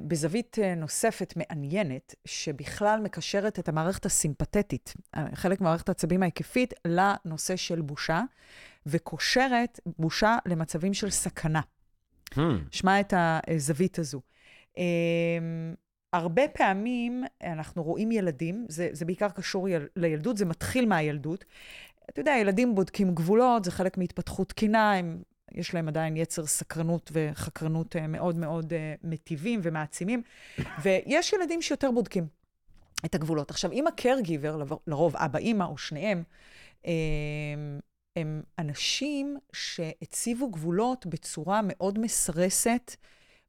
[0.06, 4.94] בזווית נוספת מעניינת, שבכלל מקשרת את המערכת הסימפתטית,
[5.34, 8.22] חלק ממערכת העצבים ההיקפית, לנושא של בושה,
[8.86, 11.60] וקושרת בושה למצבים של סכנה.
[12.34, 12.38] Hmm.
[12.70, 14.20] שמע את הזווית הזו.
[16.12, 21.44] הרבה פעמים אנחנו רואים ילדים, זה, זה בעיקר קשור יל, לילדות, זה מתחיל מהילדות.
[22.10, 27.10] אתה יודע, ילדים בודקים גבולות, זה חלק מהתפתחות תקינה, הם, יש להם עדיין יצר סקרנות
[27.14, 30.22] וחקרנות אה, מאוד מאוד uh, מטיבים ומעצימים,
[30.82, 32.26] ויש ילדים שיותר בודקים
[33.04, 33.50] את הגבולות.
[33.50, 36.22] עכשיו, אם הקרגיבר, לרוב אבא, אימא או שניהם,
[36.82, 36.86] um,
[38.16, 42.96] הם אנשים שהציבו גבולות בצורה מאוד מסרסת,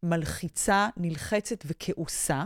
[0.03, 2.43] מלחיצה, נלחצת וכעוסה.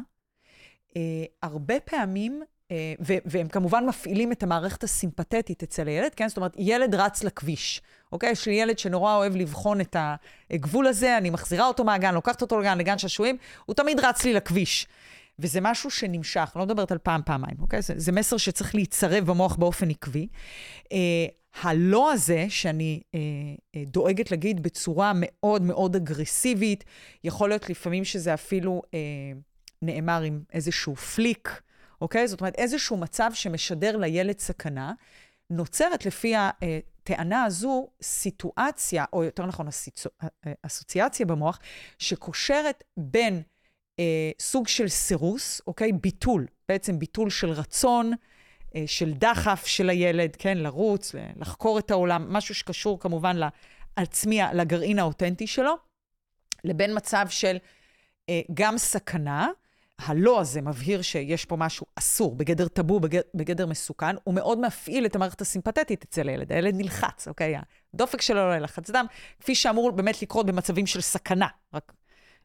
[0.97, 1.02] אה,
[1.43, 6.28] הרבה פעמים, אה, ו- והם כמובן מפעילים את המערכת הסימפתטית אצל הילד, כן?
[6.28, 7.82] זאת אומרת, ילד רץ לכביש,
[8.12, 8.32] אוקיי?
[8.32, 9.95] יש לי ילד שנורא אוהב לבחון את
[10.52, 14.34] הגבול הזה, אני מחזירה אותו מהגן, לוקחת אותו לגן, לגן שעשועים, הוא תמיד רץ לי
[14.34, 14.88] לכביש.
[15.39, 17.82] וזה משהו שנמשך, אני לא מדברת על פעם, פעמיים, אוקיי?
[17.82, 20.28] זה, זה מסר שצריך להיצרב במוח באופן עקבי.
[20.91, 20.97] אה,
[21.54, 23.20] הלא הזה, שאני אה,
[23.76, 26.84] אה, דואגת להגיד בצורה מאוד מאוד אגרסיבית,
[27.24, 28.99] יכול להיות לפעמים שזה אפילו אה,
[29.82, 31.62] נאמר עם איזשהו פליק,
[32.02, 32.28] אוקיי?
[32.28, 34.93] זאת אומרת, איזשהו מצב שמשדר לילד סכנה,
[35.49, 40.10] נוצרת לפי הטענה הזו סיטואציה, או יותר נכון, הסיצו,
[40.62, 41.60] אסוציאציה במוח,
[41.97, 43.41] שקושרת בין
[43.99, 45.91] אה, סוג של סירוס, אוקיי?
[45.91, 48.18] ביטול, בעצם ביטול של רצון, אה,
[48.86, 50.58] של דחף של הילד, כן?
[50.58, 53.38] לרוץ, לחקור את העולם, משהו שקשור כמובן
[53.98, 55.74] לעצמי, לגרעין האותנטי שלו,
[56.64, 57.58] לבין מצב של
[58.30, 59.50] אה, גם סכנה,
[60.00, 65.06] הלא הזה מבהיר שיש פה משהו אסור, בגדר טאבו, בגדר, בגדר מסוכן, הוא מאוד מפעיל
[65.06, 66.52] את המערכת הסימפתטית אצל הילד.
[66.52, 67.56] הילד נלחץ, אוקיי?
[67.94, 69.06] הדופק שלו עולה לחץ דם,
[69.40, 71.94] כפי שאמור באמת לקרות במצבים של סכנה, רק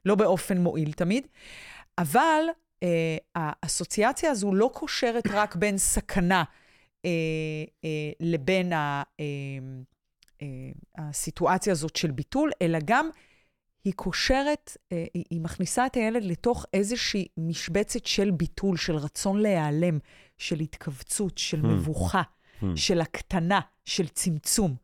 [0.04, 1.26] לא באופן מועיל תמיד.
[1.98, 2.44] אבל
[2.82, 6.44] אה, האסוציאציה הזו לא קושרת רק בין סכנה
[7.04, 7.10] אה,
[7.84, 9.24] אה, לבין ה, אה,
[10.42, 10.46] אה,
[10.96, 13.10] הסיטואציה הזאת של ביטול, אלא גם
[13.84, 19.98] היא קושרת, אה, היא, מכניסה את הילד לתוך איזושהי משבצת של ביטול, של רצון להיעלם,
[20.38, 21.66] של התכווצות, של Hmm.
[21.66, 22.22] מבוכה,
[22.60, 22.64] Hmm.
[22.76, 24.76] של הקטנה, של צמצום.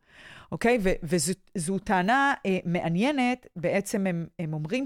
[0.51, 0.77] אוקיי?
[0.81, 4.83] ו- וזו טענה אה, מעניינת, בעצם הם, הם אומרים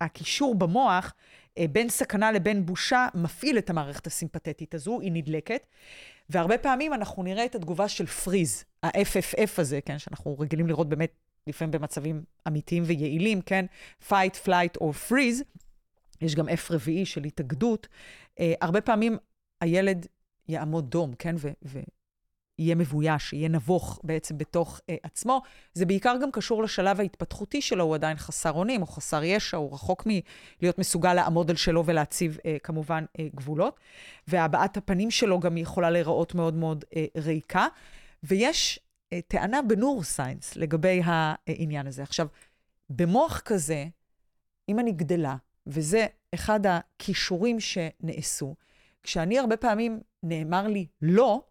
[0.00, 1.14] הקישור במוח
[1.72, 5.66] בין סכנה לבין בושה מפעיל את המערכת הסימפתטית הזו, היא נדלקת.
[6.30, 11.12] והרבה פעמים אנחנו נראה את התגובה של פריז, ה-FFF הזה, כן, שאנחנו רגילים לראות באמת
[11.46, 13.66] לפעמים במצבים אמיתיים ויעילים, כן,
[14.08, 15.42] fight, flight או freeze.
[16.20, 17.88] יש גם F רביעי של התאגדות.
[18.38, 19.16] Uh, הרבה פעמים
[19.60, 20.06] הילד
[20.48, 21.78] יעמוד דום, כן, ו-
[22.58, 25.42] ויהיה מבויש, יהיה נבוך בעצם בתוך uh, עצמו.
[25.74, 29.74] זה בעיקר גם קשור לשלב ההתפתחותי שלו, הוא עדיין חסר אונים, או חסר ישע, הוא
[29.74, 33.80] רחוק מלהיות מסוגל לעמוד על שלו ולהציב uh, כמובן uh, גבולות.
[34.28, 37.66] והבעת הפנים שלו גם יכולה להיראות מאוד מאוד uh, ריקה.
[38.22, 42.02] ויש uh, טענה בנורסיינס לגבי העניין הזה.
[42.02, 42.26] עכשיו,
[42.90, 43.84] במוח כזה,
[44.68, 45.36] אם אני גדלה,
[45.66, 48.54] וזה אחד הכישורים שנעשו.
[49.02, 51.42] כשאני הרבה פעמים נאמר לי לא,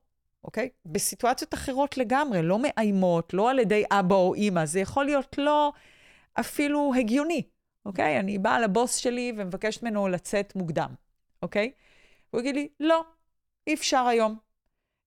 [0.47, 0.69] אוקיי?
[0.85, 5.73] בסיטואציות אחרות לגמרי, לא מאיימות, לא על ידי אבא או אימא, זה יכול להיות לא
[6.33, 7.43] אפילו הגיוני,
[7.85, 8.19] אוקיי?
[8.19, 10.89] אני באה לבוס שלי ומבקשת ממנו לצאת מוקדם,
[11.41, 11.71] אוקיי?
[12.31, 13.03] הוא יגיד לי, לא,
[13.67, 14.37] אי אפשר היום.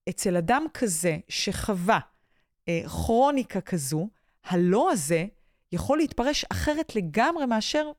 [0.09, 1.99] אצל אדם כזה שחווה
[2.67, 4.09] אה, כרוניקה כזו,
[4.43, 5.25] הלא הזה
[5.71, 7.91] יכול להתפרש אחרת לגמרי מאשר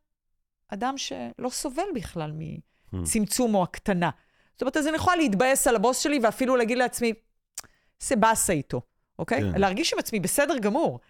[0.68, 2.32] אדם שלא סובל בכלל
[2.92, 4.10] מצמצום או הקטנה.
[4.52, 7.12] זאת אומרת, אז אני יכולה להתבאס על הבוס שלי ואפילו להגיד לעצמי,
[8.02, 8.80] זה באסה איתו,
[9.18, 9.40] אוקיי?
[9.40, 9.60] כן.
[9.60, 11.00] להרגיש עם עצמי בסדר גמור.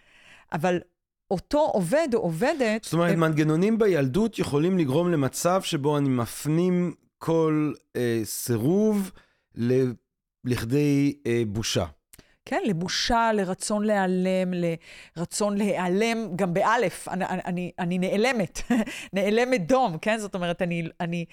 [0.52, 0.80] אבל
[1.30, 2.84] אותו עובד או עובדת...
[2.84, 3.20] זאת אומרת, הם...
[3.20, 9.10] מנגנונים בילדות יכולים לגרום למצב שבו אני מפנים כל אה, סירוב
[9.54, 9.82] ל...
[10.44, 11.86] לכדי אה, בושה.
[12.44, 14.52] כן, לבושה, לרצון להיעלם,
[15.16, 18.60] לרצון להיעלם, גם באלף, אני, אני, אני נעלמת,
[19.12, 20.18] נעלמת דום, כן?
[20.18, 21.24] זאת אומרת, אני, אני...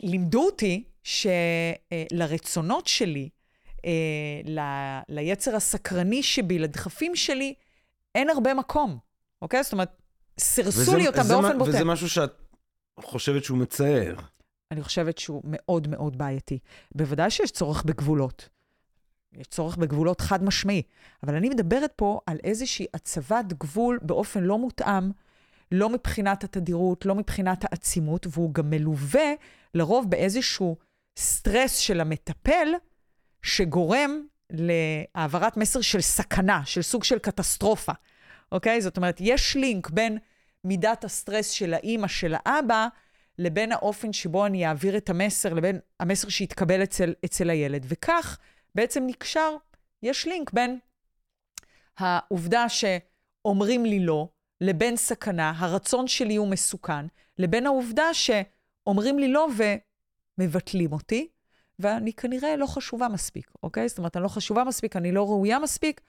[0.00, 3.28] לימדו אותי שלרצונות שלי,
[3.84, 3.90] אה,
[4.44, 4.60] ל,
[5.08, 7.54] ליצר הסקרני שבי, לדחפים שלי,
[8.14, 8.98] אין הרבה מקום,
[9.42, 9.62] אוקיי?
[9.62, 10.02] זאת אומרת,
[10.40, 11.70] סירסו וזה, לי אותם באופן בוטה.
[11.70, 12.32] וזה משהו שאת
[13.00, 14.14] חושבת שהוא מצער.
[14.70, 16.58] אני חושבת שהוא מאוד מאוד בעייתי.
[16.94, 18.48] בוודאי שיש צורך בגבולות.
[19.32, 20.82] יש צורך בגבולות חד משמעי.
[21.22, 25.10] אבל אני מדברת פה על איזושהי הצבת גבול באופן לא מותאם,
[25.72, 29.32] לא מבחינת התדירות, לא מבחינת העצימות, והוא גם מלווה
[29.74, 30.76] לרוב באיזשהו
[31.18, 32.68] סטרס של המטפל,
[33.42, 37.92] שגורם להעברת מסר של סכנה, של סוג של קטסטרופה,
[38.52, 38.80] אוקיי?
[38.80, 40.18] זאת אומרת, יש לינק בין
[40.64, 42.88] מידת הסטרס של האימא, של האבא,
[43.38, 47.86] לבין האופן שבו אני אעביר את המסר, לבין המסר שיתקבל אצל, אצל הילד.
[47.88, 48.38] וכך,
[48.74, 49.56] בעצם נקשר,
[50.02, 50.78] יש לינק בין
[51.98, 54.28] העובדה שאומרים לי לא,
[54.60, 57.06] לבין סכנה, הרצון שלי הוא מסוכן,
[57.38, 59.48] לבין העובדה שאומרים לי לא
[60.38, 61.28] ומבטלים אותי,
[61.78, 63.88] ואני כנראה לא חשובה מספיק, אוקיי?
[63.88, 66.00] זאת אומרת, אני לא חשובה מספיק, אני לא ראויה מספיק,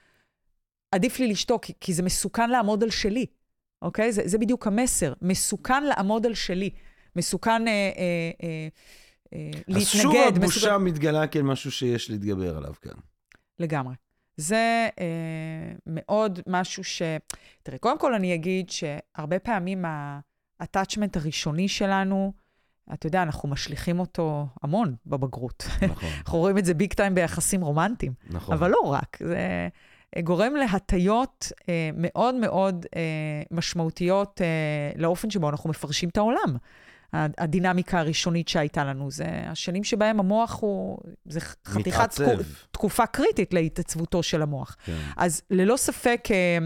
[0.91, 3.25] עדיף לי לשתוק, כי זה מסוכן לעמוד על שלי,
[3.81, 4.11] אוקיי?
[4.11, 6.69] זה, זה בדיוק המסר, מסוכן לעמוד על שלי,
[7.15, 8.67] מסוכן אה, אה, אה,
[9.33, 9.77] אה, להתנגד.
[9.77, 10.77] אז שוב הבושה מסוגל...
[10.77, 12.97] מתגלה כמשהו שיש להתגבר עליו כאן.
[13.59, 13.93] לגמרי.
[14.37, 17.01] זה אה, מאוד משהו ש...
[17.63, 22.33] תראה, קודם כל אני אגיד שהרבה פעמים ה-attachment הראשוני שלנו,
[22.93, 25.65] אתה יודע, אנחנו משליכים אותו המון בבגרות.
[25.81, 26.09] נכון.
[26.25, 28.13] אנחנו רואים את זה ביג טיים ביחסים רומנטיים.
[28.29, 28.55] נכון.
[28.55, 29.69] אבל לא רק, זה
[30.23, 33.01] גורם להטיות אה, מאוד מאוד אה,
[33.51, 36.57] משמעותיות אה, לאופן שבו אנחנו מפרשים את העולם.
[37.13, 39.11] הדינמיקה הראשונית שהייתה לנו.
[39.11, 42.31] זה השנים שבהם המוח הוא, זה חתיכת תקו,
[42.71, 44.75] תקופה קריטית להתעצבותו של המוח.
[44.85, 44.97] כן.
[45.17, 46.57] אז ללא ספק אה,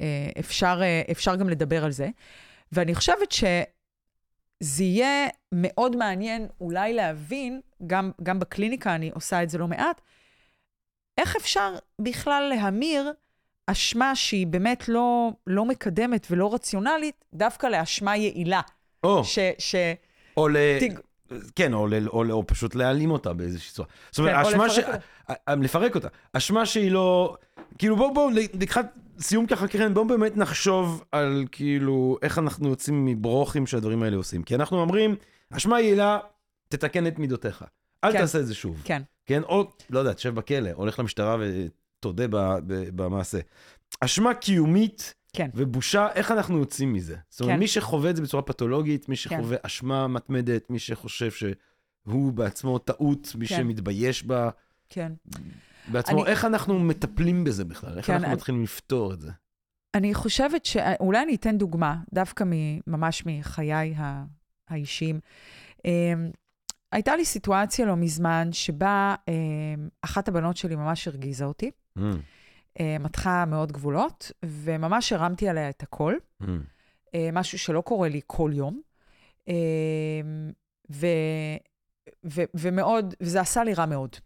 [0.00, 2.08] אה, אפשר, אה, אפשר גם לדבר על זה.
[2.72, 3.32] ואני חושבת
[4.62, 10.00] שזה יהיה מאוד מעניין אולי להבין, גם, גם בקליניקה אני עושה את זה לא מעט,
[11.18, 13.12] איך אפשר בכלל להמיר
[13.66, 18.60] אשמה שהיא באמת לא, לא מקדמת ולא רציונלית, דווקא לאשמה יעילה.
[19.04, 19.24] או.
[19.24, 19.38] ש...
[19.58, 19.74] ש...
[20.36, 20.56] או ל...
[20.80, 20.98] תג...
[21.56, 22.08] כן, או, ל...
[22.08, 22.30] או.
[22.30, 23.88] או פשוט להעלים אותה באיזושהי צורה.
[24.10, 24.78] זאת אומרת, כן, אשמה ש...
[24.78, 25.54] אותה.
[25.56, 26.08] לפרק אותה.
[26.32, 27.36] אשמה שהיא לא...
[27.78, 28.30] כאילו, בואו, בואו,
[28.60, 28.86] לקחת
[29.20, 34.42] סיום ככה, קרן, בואו באמת נחשוב על כאילו, איך אנחנו יוצאים מברוכים שהדברים האלה עושים.
[34.42, 35.16] כי אנחנו אומרים,
[35.50, 36.18] אשמה יעילה,
[36.68, 37.64] תתקן את מידותיך.
[38.04, 38.18] אל כן.
[38.18, 38.82] תעשה את זה שוב.
[38.84, 39.02] כן.
[39.26, 42.24] כן, או, לא יודע, תשב בכלא, הולך למשטרה ותודה
[42.94, 43.38] במעשה.
[44.00, 45.50] אשמה קיומית, כן.
[45.54, 47.16] ובושה, איך אנחנו יוצאים מזה?
[47.28, 47.60] זאת אומרת, כן.
[47.60, 49.66] מי שחווה את זה בצורה פתולוגית, מי שחווה כן.
[49.66, 53.56] אשמה מתמדת, מי שחושב שהוא בעצמו טעות, מי כן.
[53.56, 54.50] שמתבייש בה,
[54.88, 55.12] כן.
[55.88, 56.30] בעצמו, אני...
[56.30, 57.96] איך אנחנו מטפלים בזה בכלל?
[57.96, 58.34] איך כן, אנחנו אני...
[58.34, 59.30] מתחילים לפתור את זה?
[59.94, 60.76] אני חושבת ש...
[61.00, 62.44] אולי אני אתן דוגמה, דווקא
[62.86, 63.94] ממש מחיי
[64.68, 65.20] האישיים.
[65.84, 66.30] אמ,
[66.92, 71.70] הייתה לי סיטואציה לא מזמן שבה אמ, אחת הבנות שלי ממש הרגיזה אותי.
[71.98, 72.02] Mm.
[72.80, 76.14] אה, מתחה מאוד גבולות, וממש הרמתי עליה את הכל.
[76.42, 76.46] Mm.
[77.14, 78.80] אה, משהו שלא קורה לי כל יום.
[79.48, 79.54] אה,
[80.90, 81.06] ו,
[82.24, 84.16] ו, ומאוד, וזה עשה לי רע מאוד.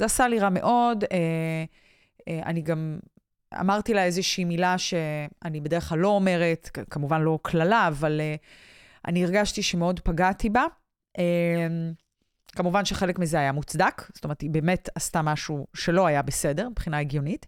[0.00, 1.04] זה עשה לי רע מאוד.
[1.04, 1.64] אה,
[2.28, 2.98] אה, אני גם
[3.60, 8.34] אמרתי לה איזושהי מילה שאני בדרך כלל לא אומרת, כמובן לא קללה, אבל אה,
[9.06, 10.64] אני הרגשתי שמאוד פגעתי בה.
[11.18, 11.66] אה,
[12.52, 16.98] כמובן שחלק מזה היה מוצדק, זאת אומרת, היא באמת עשתה משהו שלא היה בסדר מבחינה
[16.98, 17.46] הגיונית,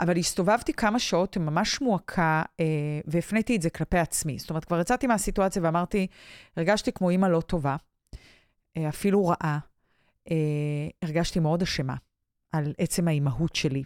[0.00, 2.64] אבל הסתובבתי כמה שעות ממש מועקה, אה,
[3.04, 4.38] והפניתי את זה כלפי עצמי.
[4.38, 6.06] זאת אומרת, כבר יצאתי מהסיטואציה ואמרתי,
[6.56, 7.76] הרגשתי כמו אימא לא טובה,
[8.76, 9.58] אה, אפילו רעה.
[10.30, 10.36] אה,
[11.02, 11.94] הרגשתי מאוד אשמה
[12.52, 13.82] על עצם האימהות שלי.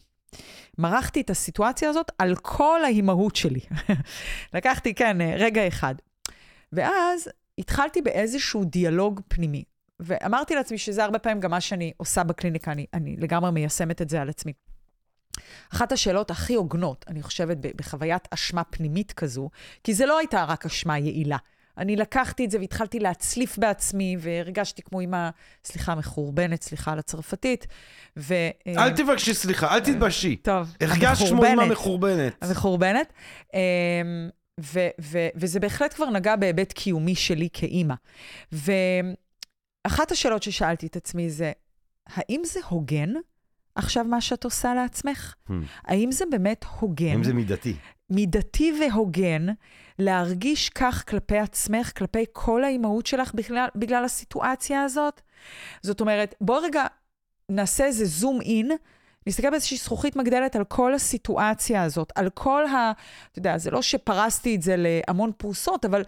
[0.78, 3.60] מרחתי את הסיטואציה הזאת על כל האימהות שלי.
[4.54, 5.94] לקחתי, כן, רגע אחד.
[6.72, 7.28] ואז
[7.58, 9.64] התחלתי באיזשהו דיאלוג פנימי.
[10.00, 14.08] ואמרתי לעצמי שזה הרבה פעמים גם מה שאני עושה בקליניקה, אני, אני לגמרי מיישמת את
[14.08, 14.52] זה על עצמי.
[15.72, 19.50] אחת השאלות הכי הוגנות, אני חושבת, בחוויית אשמה פנימית כזו,
[19.84, 21.36] כי זה לא הייתה רק אשמה יעילה.
[21.78, 25.30] אני לקחתי את זה והתחלתי להצליף בעצמי, והרגשתי כמו אימא,
[25.64, 27.66] סליחה, מחורבנת, סליחה על הצרפתית,
[28.16, 28.34] ו...
[28.66, 30.36] אל תבקשי סליחה, אל תתבשי.
[30.36, 32.32] טוב, הרגשת כמו אימא מחורבנת.
[32.42, 33.12] המחורבנת.
[33.54, 33.58] אמ,
[34.60, 37.94] ו- ו- וזה בהחלט כבר נגע בהיבט קיומי שלי כאימא.
[38.52, 41.52] ואחת השאלות ששאלתי את עצמי זה,
[42.06, 43.12] האם זה הוגן
[43.74, 45.34] עכשיו מה שאת עושה לעצמך?
[45.48, 45.52] Hmm.
[45.84, 47.10] האם זה באמת הוגן?
[47.10, 47.76] האם זה מידתי?
[48.10, 49.46] מידתי והוגן
[50.04, 55.20] להרגיש כך כלפי עצמך, כלפי כל האימהות שלך בגלל, בגלל הסיטואציה הזאת?
[55.82, 56.86] זאת אומרת, בואו רגע
[57.48, 58.70] נעשה איזה זום אין,
[59.26, 62.92] נסתכל באיזושהי זכוכית מגדלת על כל הסיטואציה הזאת, על כל ה...
[63.30, 66.04] אתה יודע, זה לא שפרסתי את זה להמון פרוסות, אבל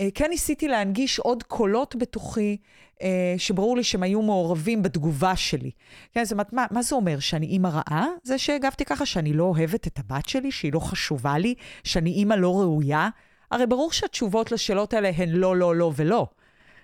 [0.00, 2.56] אה, כן ניסיתי להנגיש עוד קולות בתוכי,
[3.02, 5.70] אה, שברור לי שהם היו מעורבים בתגובה שלי.
[6.12, 7.18] כן, זאת אומרת, מה, מה זה אומר?
[7.18, 8.06] שאני אימא רעה?
[8.22, 12.34] זה שהגבתי ככה שאני לא אוהבת את הבת שלי, שהיא לא חשובה לי, שאני אימא
[12.34, 13.08] לא ראויה?
[13.52, 16.26] הרי ברור שהתשובות לשאלות האלה הן לא, לא, לא ולא,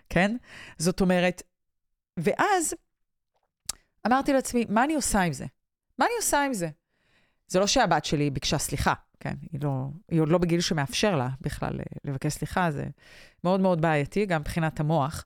[0.08, 0.36] כן?
[0.78, 1.42] זאת אומרת,
[2.16, 2.74] ואז
[4.06, 5.46] אמרתי לעצמי, מה אני עושה עם זה?
[5.98, 6.68] מה אני עושה עם זה?
[7.48, 9.34] זה לא שהבת שלי ביקשה סליחה, כן?
[9.52, 12.84] היא, לא, היא עוד לא בגיל שמאפשר לה בכלל לבקש סליחה, זה
[13.44, 15.24] מאוד מאוד בעייתי, גם מבחינת המוח.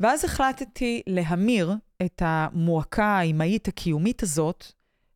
[0.00, 4.66] ואז החלטתי להמיר את המועקה האימהית הקיומית הזאת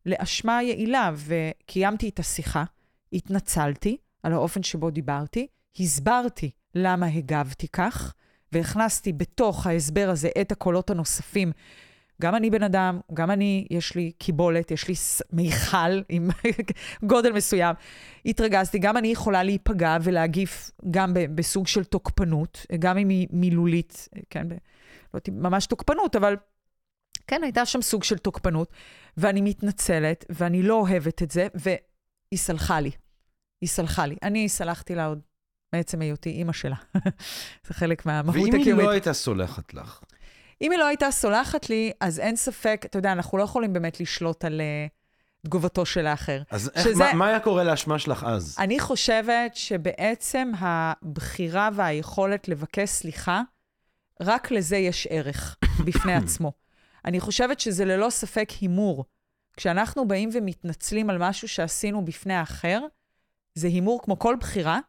[0.05, 2.63] לאשמה יעילה, וקיימתי את השיחה,
[3.13, 3.97] התנצלתי
[4.27, 5.47] על האופן שבו דיברתי,
[5.79, 8.13] הסברתי למה הגבתי כך,
[8.51, 11.51] והכנסתי בתוך ההסבר הזה את הקולות הנוספים
[12.21, 14.93] גם אני בן אדם, גם אני, יש לי קיבולת, יש לי
[15.33, 16.29] מיכל עם
[17.09, 17.75] גודל מסוים.
[18.25, 24.47] התרגזתי, גם אני יכולה להיפגע ולהגיף גם בסוג של תוקפנות, גם אם היא מילולית, כן,
[25.13, 26.35] לא ממש תוקפנות, אבל
[27.27, 28.71] כן, הייתה שם סוג של תוקפנות,
[29.17, 32.91] ואני מתנצלת, ואני לא אוהבת את זה, והיא סלחה לי.
[33.61, 34.15] היא סלחה לי.
[34.23, 35.19] אני סלחתי לה עוד
[35.73, 36.75] מעצם היותי אימא שלה.
[37.67, 38.67] זה חלק מהמהות הקיומית.
[38.67, 40.01] ואם היא לא הייתה סולחת לך?
[40.61, 43.99] אם היא לא הייתה סולחת לי, אז אין ספק, אתה יודע, אנחנו לא יכולים באמת
[43.99, 46.41] לשלוט על uh, תגובתו של האחר.
[46.51, 48.55] אז איך, שזה, מה, מה היה קורה לאשמה שלך אז?
[48.59, 53.41] אני חושבת שבעצם הבחירה והיכולת לבקש סליחה,
[54.21, 56.51] רק לזה יש ערך בפני עצמו.
[57.05, 59.05] אני חושבת שזה ללא ספק הימור.
[59.57, 62.79] כשאנחנו באים ומתנצלים על משהו שעשינו בפני האחר,
[63.57, 64.79] זה הימור כמו כל בחירה,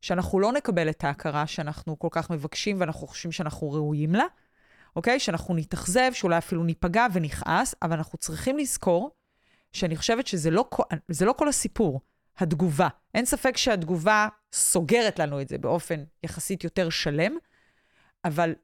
[0.00, 4.24] שאנחנו לא נקבל את ההכרה שאנחנו כל כך מבקשים ואנחנו חושבים שאנחנו ראויים לה,
[4.96, 5.20] אוקיי?
[5.20, 9.10] שאנחנו נתאכזב, שאולי אפילו ניפגע ונכעס, אבל אנחנו צריכים לזכור
[9.72, 10.68] שאני חושבת שזה לא,
[11.20, 12.00] לא כל הסיפור,
[12.38, 12.88] התגובה.
[13.14, 17.32] אין ספק שהתגובה סוגרת לנו את זה באופן יחסית יותר שלם,
[18.24, 18.54] אבל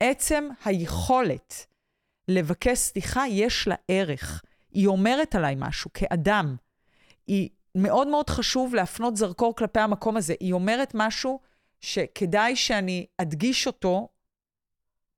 [0.00, 1.66] עצם היכולת
[2.28, 4.42] לבקש סליחה, יש לה ערך.
[4.70, 6.56] היא אומרת עליי משהו כאדם.
[7.26, 10.34] היא מאוד מאוד חשוב להפנות זרקור כלפי המקום הזה.
[10.40, 11.40] היא אומרת משהו
[11.80, 14.08] שכדאי שאני אדגיש אותו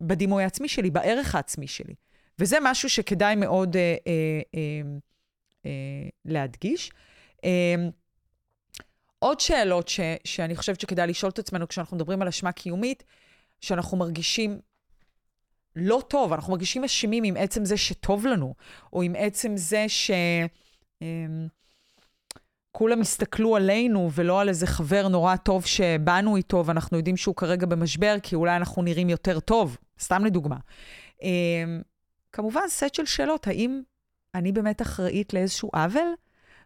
[0.01, 1.95] בדימוי העצמי שלי, בערך העצמי שלי.
[2.39, 4.81] וזה משהו שכדאי מאוד אה, אה, אה,
[5.67, 6.91] אה, להדגיש.
[7.45, 7.75] אה,
[9.19, 13.05] עוד שאלות ש, שאני חושבת שכדאי לשאול את עצמנו כשאנחנו מדברים על אשמה קיומית,
[13.61, 14.61] שאנחנו מרגישים
[15.77, 18.55] לא טוב, אנחנו מרגישים אשמים עם עצם זה שטוב לנו,
[18.93, 20.11] או עם עצם זה ש...
[21.03, 21.27] אה,
[22.73, 27.67] כולם הסתכלו עלינו ולא על איזה חבר נורא טוב שבאנו איתו ואנחנו יודעים שהוא כרגע
[27.67, 30.57] במשבר, כי אולי אנחנו נראים יותר טוב, סתם לדוגמה.
[31.23, 31.83] אמ,
[32.33, 33.83] כמובן, סט של שאלות, האם
[34.35, 36.15] אני באמת אחראית לאיזשהו עוול?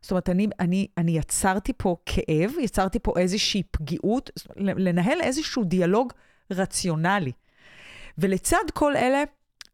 [0.02, 6.12] זאת אומרת, אני, אני, אני יצרתי פה כאב, יצרתי פה איזושהי פגיעות, לנהל איזשהו דיאלוג
[6.50, 7.32] רציונלי.
[8.18, 9.22] ולצד כל אלה,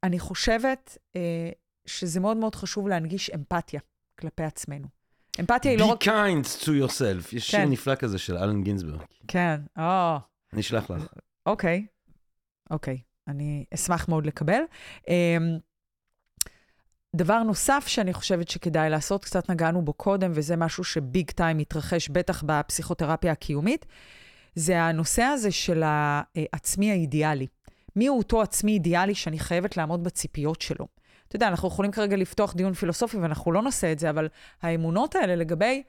[0.02, 1.50] אני חושבת אה,
[1.86, 3.80] שזה מאוד מאוד חשוב להנגיש אמפתיה
[4.18, 4.97] כלפי עצמנו.
[5.40, 6.02] אמפתיה היא לא Be רק...
[6.02, 7.36] kind to yourself.
[7.36, 7.70] יש שיר כן.
[7.70, 9.00] נפלא כזה של אלן גינזברג.
[9.28, 10.16] כן, או,
[10.52, 11.06] אני אשלח לך.
[11.46, 11.86] אוקיי.
[12.70, 14.60] אוקיי, אני אשמח מאוד לקבל.
[15.08, 15.58] אמ,
[17.16, 22.08] דבר נוסף שאני חושבת שכדאי לעשות, קצת נגענו בו קודם, וזה משהו שביג טיים מתרחש
[22.08, 23.86] בטח בפסיכותרפיה הקיומית,
[24.54, 27.46] זה הנושא הזה של העצמי האידיאלי.
[27.96, 30.86] מי הוא אותו עצמי אידיאלי שאני חייבת לעמוד בציפיות שלו?
[31.28, 34.28] אתה יודע, אנחנו יכולים כרגע לפתוח דיון פילוסופי, ואנחנו לא נעשה את זה, אבל
[34.62, 35.82] האמונות האלה לגבי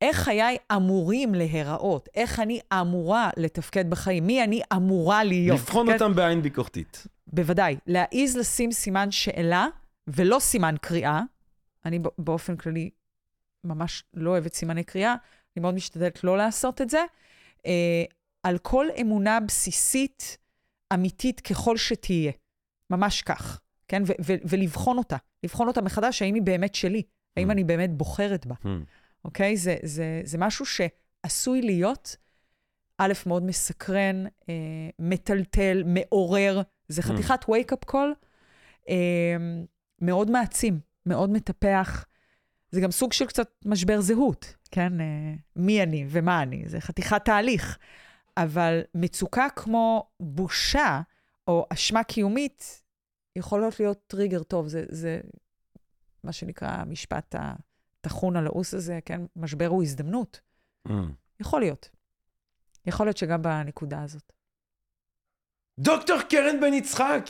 [0.00, 5.58] איך חיי אמורים להיראות, איך אני אמורה לתפקד בחיים, מי אני אמורה להיות.
[5.58, 5.92] לבחון כן?
[5.92, 7.06] אותם בעין ביקורתית.
[7.26, 7.76] בוודאי.
[7.86, 9.66] להעיז לשים סימן שאלה
[10.08, 11.22] ולא סימן קריאה.
[11.84, 12.90] אני באופן כללי
[13.64, 15.14] ממש לא אוהבת סימני קריאה,
[15.56, 17.04] אני מאוד משתדלת לא לעשות את זה.
[17.66, 18.04] אה,
[18.42, 20.38] על כל אמונה בסיסית,
[20.94, 22.32] אמיתית ככל שתהיה.
[22.90, 23.60] ממש כך,
[23.92, 24.02] כן?
[24.06, 25.16] ו- ו- ולבחון אותה.
[25.44, 27.02] לבחון אותה מחדש, האם היא באמת שלי?
[27.36, 27.52] האם Mm.
[27.52, 28.54] אני באמת בוחרת בה?
[28.62, 28.68] Hmm.
[29.24, 29.56] אוקיי?
[29.56, 32.16] זה, זה, זה משהו שעשוי להיות,
[32.98, 34.54] א', מאוד מסקרן, אה,
[34.98, 36.62] מטלטל, מעורר.
[36.88, 38.26] זה חתיכת wake-up call
[38.88, 39.36] אה,
[40.00, 42.04] מאוד מעצים, מאוד מטפח.
[42.70, 45.00] זה גם סוג של קצת משבר זהות, כן?
[45.00, 47.78] אה, מי אני ומה אני, זה חתיכת תהליך.
[48.36, 51.00] אבל מצוקה כמו בושה
[51.48, 52.81] או אשמה קיומית
[53.36, 54.68] יכולות להיות טריגר טוב.
[54.68, 55.20] זה, זה
[56.24, 59.20] מה שנקרא המשפט הטחון הלעוס הזה, כן?
[59.36, 60.40] משבר הוא הזדמנות.
[60.88, 60.92] Hmm.
[61.40, 61.88] יכול להיות.
[62.86, 64.32] יכול להיות שגם בנקודה הזאת.
[65.78, 67.24] דוקטור קרן בן יצחק,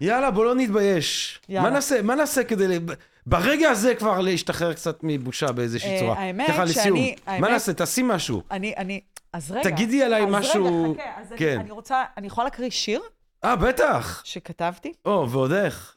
[0.00, 1.40] יאללה, בוא לא נתבייש.
[1.48, 1.68] יאללה.
[1.68, 2.78] מה נעשה, מה נעשה כדי...
[3.26, 6.18] ברגע הזה כבר להשתחרר קצת מבושה באיזושהי אה, צורה.
[6.18, 6.98] האמת ככה, שאני- לסיום.
[7.26, 7.72] מה האמת- נעשה?
[7.74, 8.42] תעשי משהו.
[8.50, 9.00] אני, אני,
[9.32, 9.70] אז רגע.
[9.70, 11.48] תגידי עליי אז משהו- רגע, חכה, אז כן.
[11.54, 13.00] אני, אני רוצה, אני יכולה להקריא שיר
[13.44, 14.22] אה, בטח.
[14.24, 14.92] שכתבתי?
[15.04, 15.96] או, ועוד איך.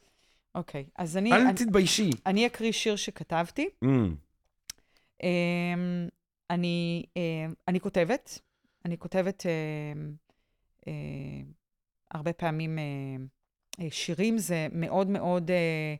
[0.54, 2.10] אוקיי, אז אני, אל אני, תתביישי.
[2.26, 3.68] אני אקריא שיר שכתבתי.
[3.84, 3.88] Hmm.
[5.22, 6.08] אמ,
[6.50, 8.38] אני, אמ, אני כותבת,
[8.84, 10.12] אני כותבת אמ,
[10.86, 10.92] אמ,
[12.10, 15.94] הרבה פעמים אה, שירים, זה מאוד מאוד אה,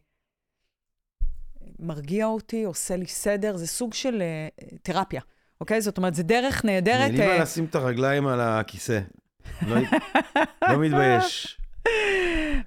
[1.78, 4.48] מרגיע אותי, עושה לי סדר, זה סוג של אה,
[4.82, 5.20] תרפיה,
[5.60, 5.80] אוקיי?
[5.80, 7.10] זאת אומרת, זה דרך נהדרת.
[7.10, 9.00] נעלי אה, מה לשים את הרגליים על הכיסא.
[9.66, 9.76] לא
[10.68, 11.58] לא מתבייש.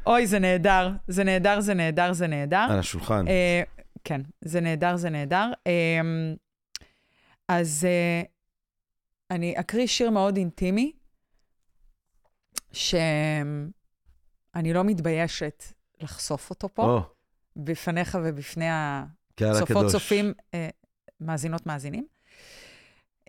[0.06, 2.68] אוי, זה נהדר, זה נהדר, זה נהדר, זה נהדר.
[2.70, 3.28] על השולחן.
[3.28, 3.62] אה,
[4.04, 5.52] כן, זה נהדר, זה נהדר.
[5.68, 6.00] אה,
[7.48, 8.22] אז אה,
[9.32, 10.92] אני אקריא שיר מאוד אינטימי,
[12.72, 15.64] שאני לא מתביישת
[16.02, 17.02] לחשוף אותו פה,
[17.56, 19.92] בפניך ובפני הצופות.
[19.92, 20.70] צופים, אה,
[21.22, 22.08] מאזינות, מאזינים.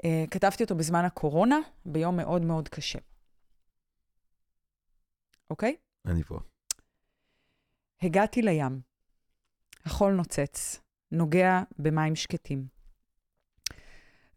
[0.04, 2.98] אה, כתבתי אותו בזמן הקורונה, ביום מאוד מאוד קשה.
[5.52, 5.76] אוקיי?
[6.06, 6.38] אני פה.
[8.02, 8.80] הגעתי לים.
[9.84, 10.80] החול נוצץ,
[11.10, 12.66] נוגע במים שקטים.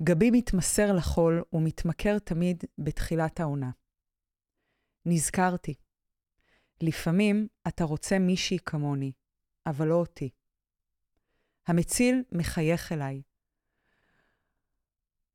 [0.04, 3.72] גבי מתמסר לחול ומתמכר תמיד בתחילת העונה.
[5.06, 5.74] נזכרתי.
[6.82, 9.12] לפעמים אתה רוצה מישהי כמוני,
[9.66, 10.30] אבל לא אותי.
[11.68, 13.22] המציל מחייך אליי.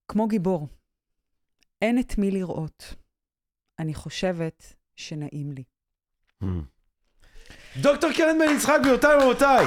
[0.08, 0.68] כמו גיבור.
[1.82, 2.94] אין את מי לראות.
[3.78, 5.62] אני חושבת שנעים לי.
[6.42, 6.46] Hmm.
[7.76, 9.66] דוקטור קרן בן יצחק, גבירותיי ורבותיי,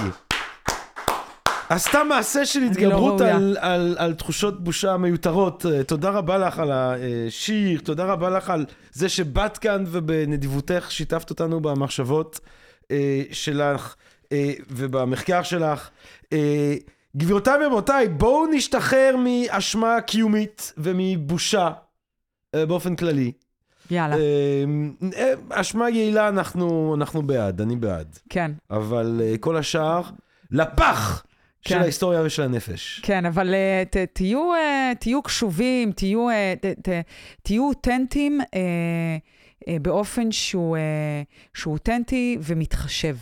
[1.69, 3.21] עשתה מעשה של לא התגברות.
[3.21, 5.65] על, על, על תחושות בושה מיותרות.
[5.65, 11.29] אה, תודה רבה לך על השיר, תודה רבה לך על זה שבאת כאן ובנדיבותך שיתפת
[11.29, 12.39] אותנו במחשבות
[12.91, 13.95] אה, שלך
[14.31, 15.89] אה, ובמחקר שלך.
[17.17, 21.69] גבירותיי ורבותיי, בואו נשתחרר מאשמה קיומית ומבושה
[22.53, 23.31] באופן כללי.
[23.91, 24.63] יאללה, אה,
[25.17, 28.19] אה, אשמה יעילה אנחנו, אנחנו בעד, אני בעד.
[28.29, 28.51] כן.
[28.71, 30.01] אבל אה, כל השאר,
[30.51, 31.23] לפח
[31.61, 31.81] של כן.
[31.81, 32.99] ההיסטוריה ושל הנפש.
[33.03, 36.89] כן, אבל uh, ת, תהיו, uh, תהיו קשובים, תהיו, uh, ת, ת,
[37.43, 40.79] תהיו אותנטיים uh, uh, באופן שהוא, uh,
[41.53, 43.15] שהוא אותנטי ומתחשב.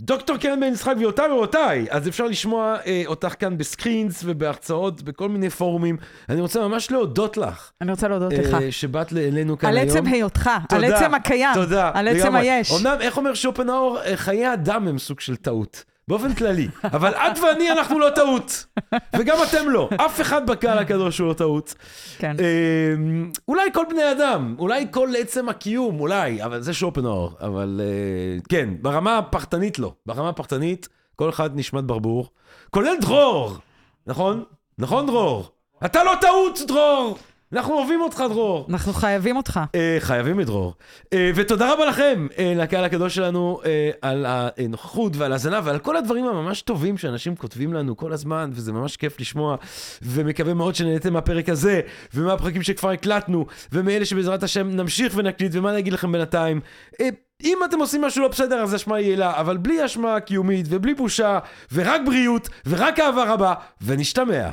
[0.00, 5.28] דוקטור קרן בן יצחק גבירותיי ורבותיי, אז אפשר לשמוע אה, אותך כאן בסקרינס ובהרצאות בכל
[5.28, 5.96] מיני פורומים.
[6.28, 8.54] אני רוצה ממש להודות לך, אני רוצה להודות לך.
[8.54, 9.88] אה, שבאת אלינו כאן על היום.
[9.88, 11.90] עצם היותך, על תודה, עצם הקיים, תודה.
[11.94, 12.50] על עצם לגמרי.
[12.50, 12.72] היש.
[12.72, 15.84] אמנם, איך אומר שופנהאור, אה, חיי אדם הם סוג של טעות.
[16.08, 16.68] באופן כללי.
[16.84, 18.66] אבל את ואני, אנחנו לא טעות.
[19.18, 19.88] וגם אתם לא.
[19.96, 21.74] אף אחד בקהל הקדוש הוא לא טעות.
[22.18, 22.36] כן.
[22.40, 22.94] אה,
[23.48, 27.32] אולי כל בני אדם, אולי כל עצם הקיום, אולי, אבל זה שופנהאור.
[27.40, 29.92] אבל אה, כן, ברמה הפרטנית לא.
[30.06, 32.28] ברמה הפרטנית, כל אחד נשמת ברבור.
[32.70, 33.56] כולל דרור,
[34.06, 34.44] נכון?
[34.78, 35.50] נכון, דרור?
[35.84, 37.18] אתה לא טעות, דרור!
[37.52, 38.66] אנחנו אוהבים אותך, דרור.
[38.70, 39.60] אנחנו חייבים אותך.
[39.74, 40.74] אה, חייבים את דרור.
[41.12, 45.96] אה, ותודה רבה לכם, אה, לקהל הקדוש שלנו, אה, על הנוכחות ועל ההאזנה ועל כל
[45.96, 49.56] הדברים הממש טובים שאנשים כותבים לנו כל הזמן, וזה ממש כיף לשמוע,
[50.02, 51.80] ומקווה מאוד שנהנתם מהפרק הזה,
[52.14, 56.60] ומהפרקים שכבר הקלטנו, ומאלה שבעזרת השם נמשיך ונקליט, ומה אני אגיד לכם בינתיים?
[57.00, 57.08] אה,
[57.44, 61.38] אם אתם עושים משהו לא בסדר, אז אשמה יעילה, אבל בלי אשמה קיומית ובלי בושה,
[61.72, 64.48] ורק בריאות, ורק אהבה רבה, ונשתמע.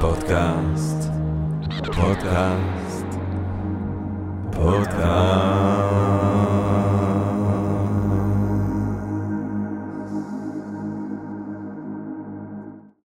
[0.00, 1.21] פודקאסט,
[1.80, 3.06] פודקאסט,
[4.52, 6.31] פודקאסט.